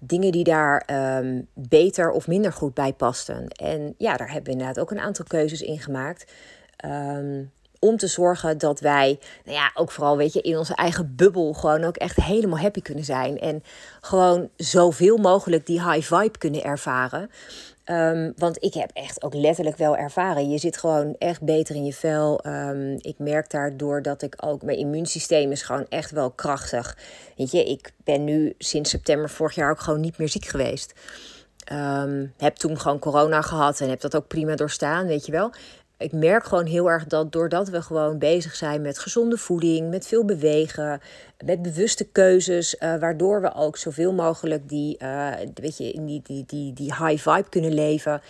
dingen 0.01 0.33
die 0.33 0.45
daar 0.45 0.89
um, 1.19 1.49
beter 1.55 2.11
of 2.11 2.27
minder 2.27 2.53
goed 2.53 2.75
bij 2.75 2.93
pasten. 2.93 3.49
En 3.49 3.95
ja, 3.99 4.17
daar 4.17 4.27
hebben 4.27 4.45
we 4.45 4.51
inderdaad 4.51 4.81
ook 4.81 4.91
een 4.91 5.01
aantal 5.01 5.25
keuzes 5.25 5.63
in 5.63 5.79
gemaakt. 5.79 6.33
Um, 6.85 7.53
om 7.85 7.97
te 7.97 8.07
zorgen 8.07 8.59
dat 8.59 8.81
wij, 8.81 9.19
nou 9.45 9.57
ja, 9.57 9.71
ook 9.75 9.91
vooral 9.91 10.17
weet 10.17 10.33
je, 10.33 10.41
in 10.41 10.59
onze 10.59 10.75
eigen 10.75 11.17
bubbel 11.17 11.53
gewoon 11.53 11.85
ook 11.85 11.97
echt 11.97 12.17
helemaal 12.17 12.59
happy 12.59 12.83
kunnen 12.83 13.05
zijn. 13.05 13.39
En 13.39 13.63
gewoon 14.01 14.49
zoveel 14.57 15.17
mogelijk 15.17 15.67
die 15.67 15.91
high 15.91 16.15
vibe 16.15 16.39
kunnen 16.39 16.63
ervaren. 16.63 17.31
Um, 17.91 18.33
want 18.37 18.63
ik 18.63 18.75
heb 18.75 18.91
echt 18.93 19.23
ook 19.23 19.35
letterlijk 19.35 19.77
wel 19.77 19.97
ervaren. 19.97 20.51
Je 20.51 20.59
zit 20.59 20.77
gewoon 20.77 21.17
echt 21.19 21.43
beter 21.43 21.75
in 21.75 21.85
je 21.85 21.93
vel. 21.93 22.47
Um, 22.47 22.97
ik 23.01 23.19
merk 23.19 23.51
daardoor 23.51 24.03
dat 24.03 24.23
ik 24.23 24.35
ook... 24.41 24.63
Mijn 24.63 24.79
immuunsysteem 24.79 25.51
is 25.51 25.63
gewoon 25.63 25.87
echt 25.89 26.11
wel 26.11 26.31
krachtig. 26.31 26.99
Weet 27.37 27.51
je, 27.51 27.65
ik 27.65 27.93
ben 28.05 28.25
nu 28.25 28.55
sinds 28.59 28.91
september 28.91 29.31
vorig 29.31 29.55
jaar 29.55 29.71
ook 29.71 29.81
gewoon 29.81 30.01
niet 30.01 30.19
meer 30.19 30.29
ziek 30.29 30.45
geweest. 30.45 30.93
Um, 31.73 32.33
heb 32.37 32.57
toen 32.57 32.81
gewoon 32.81 32.99
corona 32.99 33.43
gehad 33.43 33.81
en 33.81 33.89
heb 33.89 34.01
dat 34.01 34.17
ook 34.17 34.29
prima 34.29 34.55
doorstaan, 34.55 35.07
weet 35.07 35.27
je 35.27 35.33
wel 35.33 35.53
ik 36.05 36.13
merk 36.13 36.45
gewoon 36.45 36.67
heel 36.67 36.91
erg 36.91 37.07
dat 37.07 37.33
doordat 37.33 37.69
we 37.69 37.83
gewoon 37.83 38.19
bezig 38.19 38.55
zijn 38.55 38.83
met 38.83 38.99
gezonde 38.99 39.39
voeding, 39.39 39.91
met 39.91 40.07
veel 40.07 40.25
bewegen, 40.25 41.01
met 41.45 41.63
bewuste 41.63 42.05
keuzes, 42.05 42.75
uh, 42.75 42.97
waardoor 42.97 43.41
we 43.41 43.55
ook 43.55 43.77
zoveel 43.77 44.13
mogelijk 44.13 44.69
die, 44.69 44.97
uh, 45.03 45.31
weet 45.55 45.77
je, 45.77 46.05
die, 46.05 46.23
die, 46.23 46.45
die, 46.47 46.73
die 46.73 46.95
high 46.95 47.31
vibe 47.31 47.49
kunnen 47.49 47.75
leven. 47.75 48.23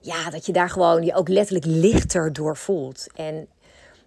Ja, 0.00 0.30
dat 0.30 0.46
je 0.46 0.52
daar 0.52 0.70
gewoon 0.70 1.04
je 1.04 1.14
ook 1.14 1.28
letterlijk 1.28 1.66
lichter 1.66 2.32
door 2.32 2.56
voelt. 2.56 3.06
En 3.14 3.46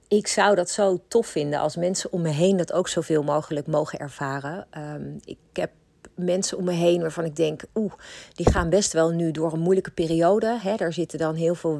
ik 0.07 0.27
zou 0.27 0.55
dat 0.55 0.69
zo 0.69 1.01
tof 1.07 1.27
vinden 1.27 1.59
als 1.59 1.75
mensen 1.75 2.11
om 2.11 2.21
me 2.21 2.29
heen 2.29 2.57
dat 2.57 2.73
ook 2.73 2.87
zoveel 2.87 3.23
mogelijk 3.23 3.67
mogen 3.67 3.99
ervaren. 3.99 4.67
Um, 4.77 5.19
ik 5.25 5.37
heb 5.53 5.71
mensen 6.15 6.57
om 6.57 6.63
me 6.63 6.71
heen 6.71 7.01
waarvan 7.01 7.25
ik 7.25 7.35
denk, 7.35 7.61
oeh, 7.75 7.93
die 8.33 8.51
gaan 8.51 8.69
best 8.69 8.93
wel 8.93 9.09
nu 9.09 9.31
door 9.31 9.53
een 9.53 9.59
moeilijke 9.59 9.91
periode. 9.91 10.59
Hè. 10.61 10.75
Daar 10.75 10.93
zitten 10.93 11.19
dan 11.19 11.35
heel 11.35 11.55
veel 11.55 11.79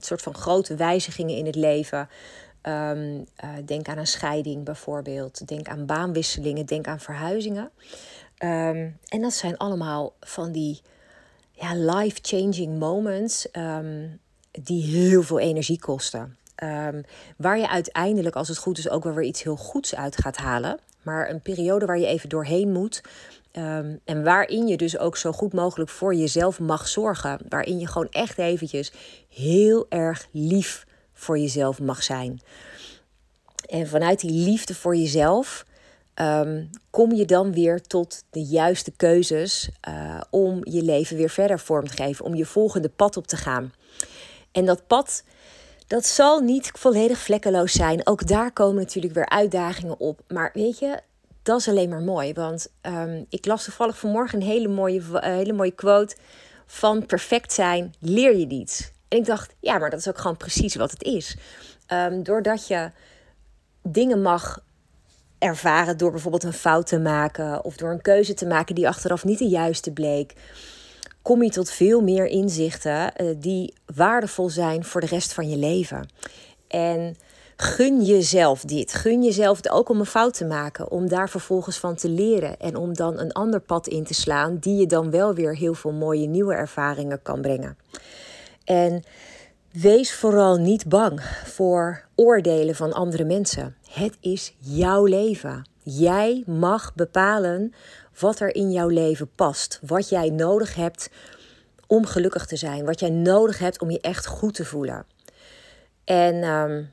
soort 0.00 0.22
van 0.22 0.34
grote 0.34 0.74
wijzigingen 0.74 1.36
in 1.36 1.46
het 1.46 1.54
leven. 1.54 2.08
Um, 2.62 3.26
uh, 3.44 3.50
denk 3.64 3.88
aan 3.88 3.98
een 3.98 4.06
scheiding 4.06 4.64
bijvoorbeeld. 4.64 5.48
Denk 5.48 5.68
aan 5.68 5.86
baanwisselingen. 5.86 6.66
Denk 6.66 6.86
aan 6.86 7.00
verhuizingen. 7.00 7.70
Um, 8.38 8.98
en 9.08 9.20
dat 9.20 9.32
zijn 9.32 9.56
allemaal 9.56 10.12
van 10.20 10.52
die 10.52 10.80
ja, 11.52 11.74
life-changing 11.74 12.78
moments 12.78 13.48
um, 13.52 14.20
die 14.50 14.82
heel 14.82 15.22
veel 15.22 15.38
energie 15.38 15.78
kosten. 15.78 16.36
Waar 17.36 17.58
je 17.58 17.68
uiteindelijk, 17.68 18.36
als 18.36 18.48
het 18.48 18.58
goed 18.58 18.78
is, 18.78 18.88
ook 18.88 19.04
wel 19.04 19.14
weer 19.14 19.24
iets 19.24 19.42
heel 19.42 19.56
goeds 19.56 19.94
uit 19.94 20.16
gaat 20.16 20.36
halen. 20.36 20.78
Maar 21.02 21.30
een 21.30 21.40
periode 21.40 21.86
waar 21.86 21.98
je 21.98 22.06
even 22.06 22.28
doorheen 22.28 22.72
moet. 22.72 23.02
Um, 23.52 24.00
en 24.04 24.24
waarin 24.24 24.66
je 24.66 24.76
dus 24.76 24.98
ook 24.98 25.16
zo 25.16 25.32
goed 25.32 25.52
mogelijk 25.52 25.90
voor 25.90 26.14
jezelf 26.14 26.58
mag 26.58 26.88
zorgen. 26.88 27.40
Waarin 27.48 27.78
je 27.78 27.86
gewoon 27.86 28.08
echt 28.10 28.38
eventjes 28.38 28.92
heel 29.28 29.86
erg 29.88 30.28
lief 30.30 30.86
voor 31.12 31.38
jezelf 31.38 31.80
mag 31.80 32.02
zijn. 32.02 32.40
En 33.68 33.88
vanuit 33.88 34.20
die 34.20 34.30
liefde 34.30 34.74
voor 34.74 34.96
jezelf 34.96 35.64
um, 36.14 36.70
kom 36.90 37.12
je 37.12 37.24
dan 37.24 37.52
weer 37.52 37.82
tot 37.82 38.24
de 38.30 38.42
juiste 38.42 38.90
keuzes 38.90 39.70
uh, 39.88 40.20
om 40.30 40.60
je 40.62 40.82
leven 40.82 41.16
weer 41.16 41.30
verder 41.30 41.58
vorm 41.58 41.88
te 41.88 41.96
geven. 41.96 42.24
Om 42.24 42.34
je 42.34 42.46
volgende 42.46 42.88
pad 42.88 43.16
op 43.16 43.26
te 43.26 43.36
gaan. 43.36 43.72
En 44.52 44.64
dat 44.64 44.86
pad, 44.86 45.24
dat 45.90 46.06
zal 46.06 46.40
niet 46.40 46.70
volledig 46.72 47.18
vlekkeloos 47.18 47.72
zijn. 47.72 48.06
Ook 48.06 48.26
daar 48.26 48.52
komen 48.52 48.82
natuurlijk 48.82 49.14
weer 49.14 49.28
uitdagingen 49.28 50.00
op. 50.00 50.20
Maar 50.28 50.50
weet 50.54 50.78
je, 50.78 51.00
dat 51.42 51.60
is 51.60 51.68
alleen 51.68 51.88
maar 51.88 52.00
mooi. 52.00 52.32
Want 52.32 52.68
um, 52.82 53.26
ik 53.28 53.46
las 53.46 53.64
toevallig 53.64 53.98
vanmorgen 53.98 54.40
een 54.40 54.46
hele 54.46 54.68
mooie, 54.68 55.00
uh, 55.00 55.20
hele 55.20 55.52
mooie 55.52 55.70
quote 55.70 56.16
van 56.66 57.06
perfect 57.06 57.52
zijn 57.52 57.94
leer 58.00 58.36
je 58.36 58.46
niets. 58.46 58.90
En 59.08 59.18
ik 59.18 59.24
dacht, 59.24 59.54
ja, 59.60 59.78
maar 59.78 59.90
dat 59.90 59.98
is 59.98 60.08
ook 60.08 60.18
gewoon 60.18 60.36
precies 60.36 60.74
wat 60.74 60.90
het 60.90 61.02
is. 61.02 61.36
Um, 61.92 62.22
doordat 62.22 62.66
je 62.66 62.90
dingen 63.82 64.22
mag 64.22 64.62
ervaren 65.38 65.96
door 65.96 66.10
bijvoorbeeld 66.10 66.44
een 66.44 66.52
fout 66.52 66.86
te 66.86 66.98
maken 66.98 67.64
of 67.64 67.76
door 67.76 67.90
een 67.90 68.02
keuze 68.02 68.34
te 68.34 68.46
maken 68.46 68.74
die 68.74 68.88
achteraf 68.88 69.24
niet 69.24 69.38
de 69.38 69.48
juiste 69.48 69.92
bleek, 69.92 70.32
kom 71.22 71.42
je 71.42 71.50
tot 71.50 71.70
veel 71.70 72.00
meer 72.00 72.26
inzichten 72.26 73.12
uh, 73.16 73.34
die 73.38 73.74
waardevol 73.94 74.48
zijn 74.48 74.84
voor 74.84 75.00
de 75.00 75.06
rest 75.06 75.32
van 75.32 75.48
je 75.48 75.56
leven. 75.56 76.08
En 76.68 77.16
gun 77.56 78.02
jezelf 78.02 78.62
dit. 78.62 78.94
Gun 78.94 79.22
jezelf 79.22 79.68
ook 79.68 79.88
om 79.88 80.00
een 80.00 80.06
fout 80.06 80.34
te 80.34 80.44
maken. 80.44 80.90
Om 80.90 81.08
daar 81.08 81.28
vervolgens 81.28 81.78
van 81.78 81.94
te 81.94 82.08
leren. 82.08 82.56
En 82.58 82.76
om 82.76 82.94
dan 82.94 83.18
een 83.18 83.32
ander 83.32 83.60
pad 83.60 83.86
in 83.86 84.04
te 84.04 84.14
slaan. 84.14 84.56
Die 84.58 84.76
je 84.76 84.86
dan 84.86 85.10
wel 85.10 85.34
weer 85.34 85.56
heel 85.56 85.74
veel 85.74 85.92
mooie 85.92 86.26
nieuwe 86.26 86.54
ervaringen 86.54 87.22
kan 87.22 87.40
brengen. 87.40 87.76
En 88.64 89.02
wees 89.72 90.14
vooral 90.14 90.56
niet 90.56 90.88
bang 90.88 91.22
voor 91.44 92.04
oordelen 92.14 92.74
van 92.74 92.92
andere 92.92 93.24
mensen. 93.24 93.76
Het 93.90 94.16
is 94.20 94.54
jouw 94.58 95.04
leven. 95.04 95.68
Jij 95.82 96.42
mag 96.46 96.94
bepalen 96.94 97.74
wat 98.18 98.40
er 98.40 98.54
in 98.54 98.70
jouw 98.70 98.88
leven 98.88 99.30
past. 99.34 99.78
Wat 99.86 100.08
jij 100.08 100.30
nodig 100.30 100.74
hebt 100.74 101.10
om 101.86 102.06
gelukkig 102.06 102.46
te 102.46 102.56
zijn. 102.56 102.84
Wat 102.84 103.00
jij 103.00 103.10
nodig 103.10 103.58
hebt 103.58 103.80
om 103.80 103.90
je 103.90 104.00
echt 104.00 104.26
goed 104.26 104.54
te 104.54 104.64
voelen. 104.64 105.06
En 106.04 106.34
um, 106.34 106.92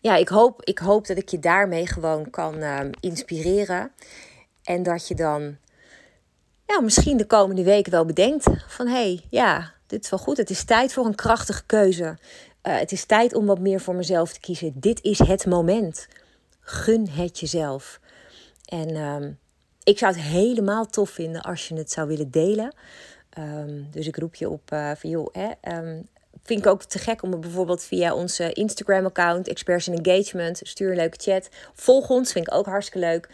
ja, 0.00 0.16
ik 0.16 0.28
hoop, 0.28 0.62
ik 0.64 0.78
hoop 0.78 1.06
dat 1.06 1.16
ik 1.16 1.28
je 1.28 1.38
daarmee 1.38 1.86
gewoon 1.86 2.30
kan 2.30 2.56
uh, 2.56 2.80
inspireren. 3.00 3.92
En 4.62 4.82
dat 4.82 5.08
je 5.08 5.14
dan 5.14 5.56
ja, 6.66 6.80
misschien 6.80 7.16
de 7.16 7.26
komende 7.26 7.62
weken 7.62 7.92
wel 7.92 8.04
bedenkt 8.04 8.46
van 8.66 8.86
hé, 8.86 8.92
hey, 8.92 9.24
ja, 9.30 9.72
dit 9.86 10.04
is 10.04 10.10
wel 10.10 10.18
goed. 10.18 10.36
Het 10.36 10.50
is 10.50 10.64
tijd 10.64 10.92
voor 10.92 11.06
een 11.06 11.14
krachtige 11.14 11.66
keuze. 11.66 12.04
Uh, 12.62 12.78
het 12.78 12.92
is 12.92 13.04
tijd 13.04 13.34
om 13.34 13.46
wat 13.46 13.58
meer 13.58 13.80
voor 13.80 13.94
mezelf 13.94 14.32
te 14.32 14.40
kiezen. 14.40 14.72
Dit 14.74 15.02
is 15.02 15.18
het 15.18 15.46
moment. 15.46 16.08
Gun 16.60 17.08
het 17.08 17.40
jezelf. 17.40 18.00
En 18.64 18.96
um, 18.96 19.38
ik 19.84 19.98
zou 19.98 20.12
het 20.12 20.22
helemaal 20.22 20.86
tof 20.86 21.10
vinden 21.10 21.42
als 21.42 21.68
je 21.68 21.74
het 21.74 21.90
zou 21.90 22.08
willen 22.08 22.30
delen. 22.30 22.74
Um, 23.38 23.88
dus 23.90 24.06
ik 24.06 24.16
roep 24.16 24.34
je 24.34 24.48
op 24.48 24.70
uh, 24.72 24.90
van 24.96 25.10
joh, 25.10 25.26
hè, 25.32 25.76
um, 25.78 26.08
vind 26.44 26.60
ik 26.60 26.66
ook 26.66 26.82
te 26.82 26.98
gek 26.98 27.22
om 27.22 27.30
het 27.30 27.40
bijvoorbeeld 27.40 27.82
via 27.82 28.14
onze 28.14 28.52
Instagram-account, 28.52 29.48
Experts 29.48 29.88
in 29.88 30.04
Engagement, 30.04 30.60
stuur 30.62 30.90
een 30.90 30.96
leuke 30.96 31.16
chat. 31.20 31.48
Volg 31.74 32.10
ons, 32.10 32.32
vind 32.32 32.46
ik 32.46 32.54
ook 32.54 32.66
hartstikke 32.66 33.06
leuk. 33.06 33.28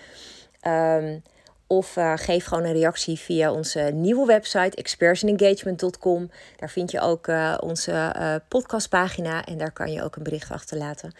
Um, 0.66 1.22
of 1.66 1.96
uh, 1.96 2.12
geef 2.16 2.44
gewoon 2.44 2.64
een 2.64 2.72
reactie 2.72 3.18
via 3.18 3.52
onze 3.52 3.80
nieuwe 3.80 4.26
website, 4.26 4.76
expertsinengagement.com. 4.76 6.30
Daar 6.56 6.70
vind 6.70 6.90
je 6.90 7.00
ook 7.00 7.26
uh, 7.26 7.56
onze 7.60 8.42
podcastpagina 8.48 9.44
en 9.44 9.58
daar 9.58 9.72
kan 9.72 9.92
je 9.92 10.02
ook 10.02 10.16
een 10.16 10.22
bericht 10.22 10.50
achterlaten. 10.50 11.12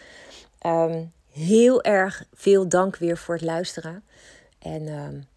Um, 0.65 1.11
heel 1.31 1.83
erg 1.83 2.23
veel 2.33 2.67
dank 2.67 2.97
weer 2.97 3.17
voor 3.17 3.35
het 3.35 3.43
luisteren. 3.43 4.03
En 4.61 4.87
um, 4.87 5.27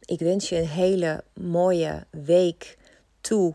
ik 0.00 0.18
wens 0.18 0.48
je 0.48 0.56
een 0.56 0.68
hele 0.68 1.24
mooie 1.34 2.06
week 2.10 2.78
toe 3.20 3.54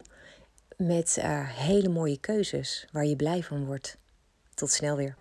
met 0.77 1.17
uh, 1.19 1.49
hele 1.49 1.89
mooie 1.89 2.19
keuzes 2.19 2.87
waar 2.91 3.05
je 3.05 3.15
blij 3.15 3.43
van 3.43 3.65
wordt. 3.65 3.97
Tot 4.53 4.71
snel 4.71 4.95
weer. 4.95 5.15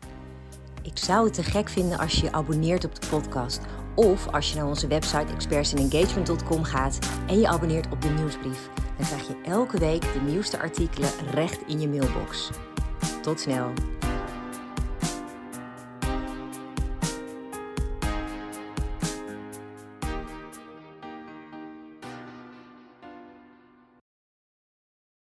Ik 0.82 0.98
zou 0.98 1.24
het 1.24 1.34
te 1.34 1.42
gek 1.42 1.68
vinden 1.68 1.98
als 1.98 2.14
je 2.14 2.22
je 2.22 2.32
abonneert 2.32 2.84
op 2.84 3.00
de 3.00 3.06
podcast. 3.06 3.60
Of 3.94 4.28
als 4.28 4.50
je 4.50 4.56
naar 4.56 4.66
onze 4.66 4.86
website 4.86 5.32
expertsinengagement.com 5.32 6.64
gaat 6.64 6.98
en 7.26 7.40
je 7.40 7.48
abonneert 7.48 7.92
op 7.92 8.00
de 8.00 8.08
nieuwsbrief. 8.08 8.68
Dan 8.96 9.06
krijg 9.06 9.26
je 9.28 9.40
elke 9.44 9.78
week 9.78 10.12
de 10.12 10.20
nieuwste 10.20 10.58
artikelen 10.58 11.10
recht 11.30 11.60
in 11.66 11.80
je 11.80 11.88
mailbox. 11.88 12.50
Tot 13.22 13.40
snel. 13.40 13.72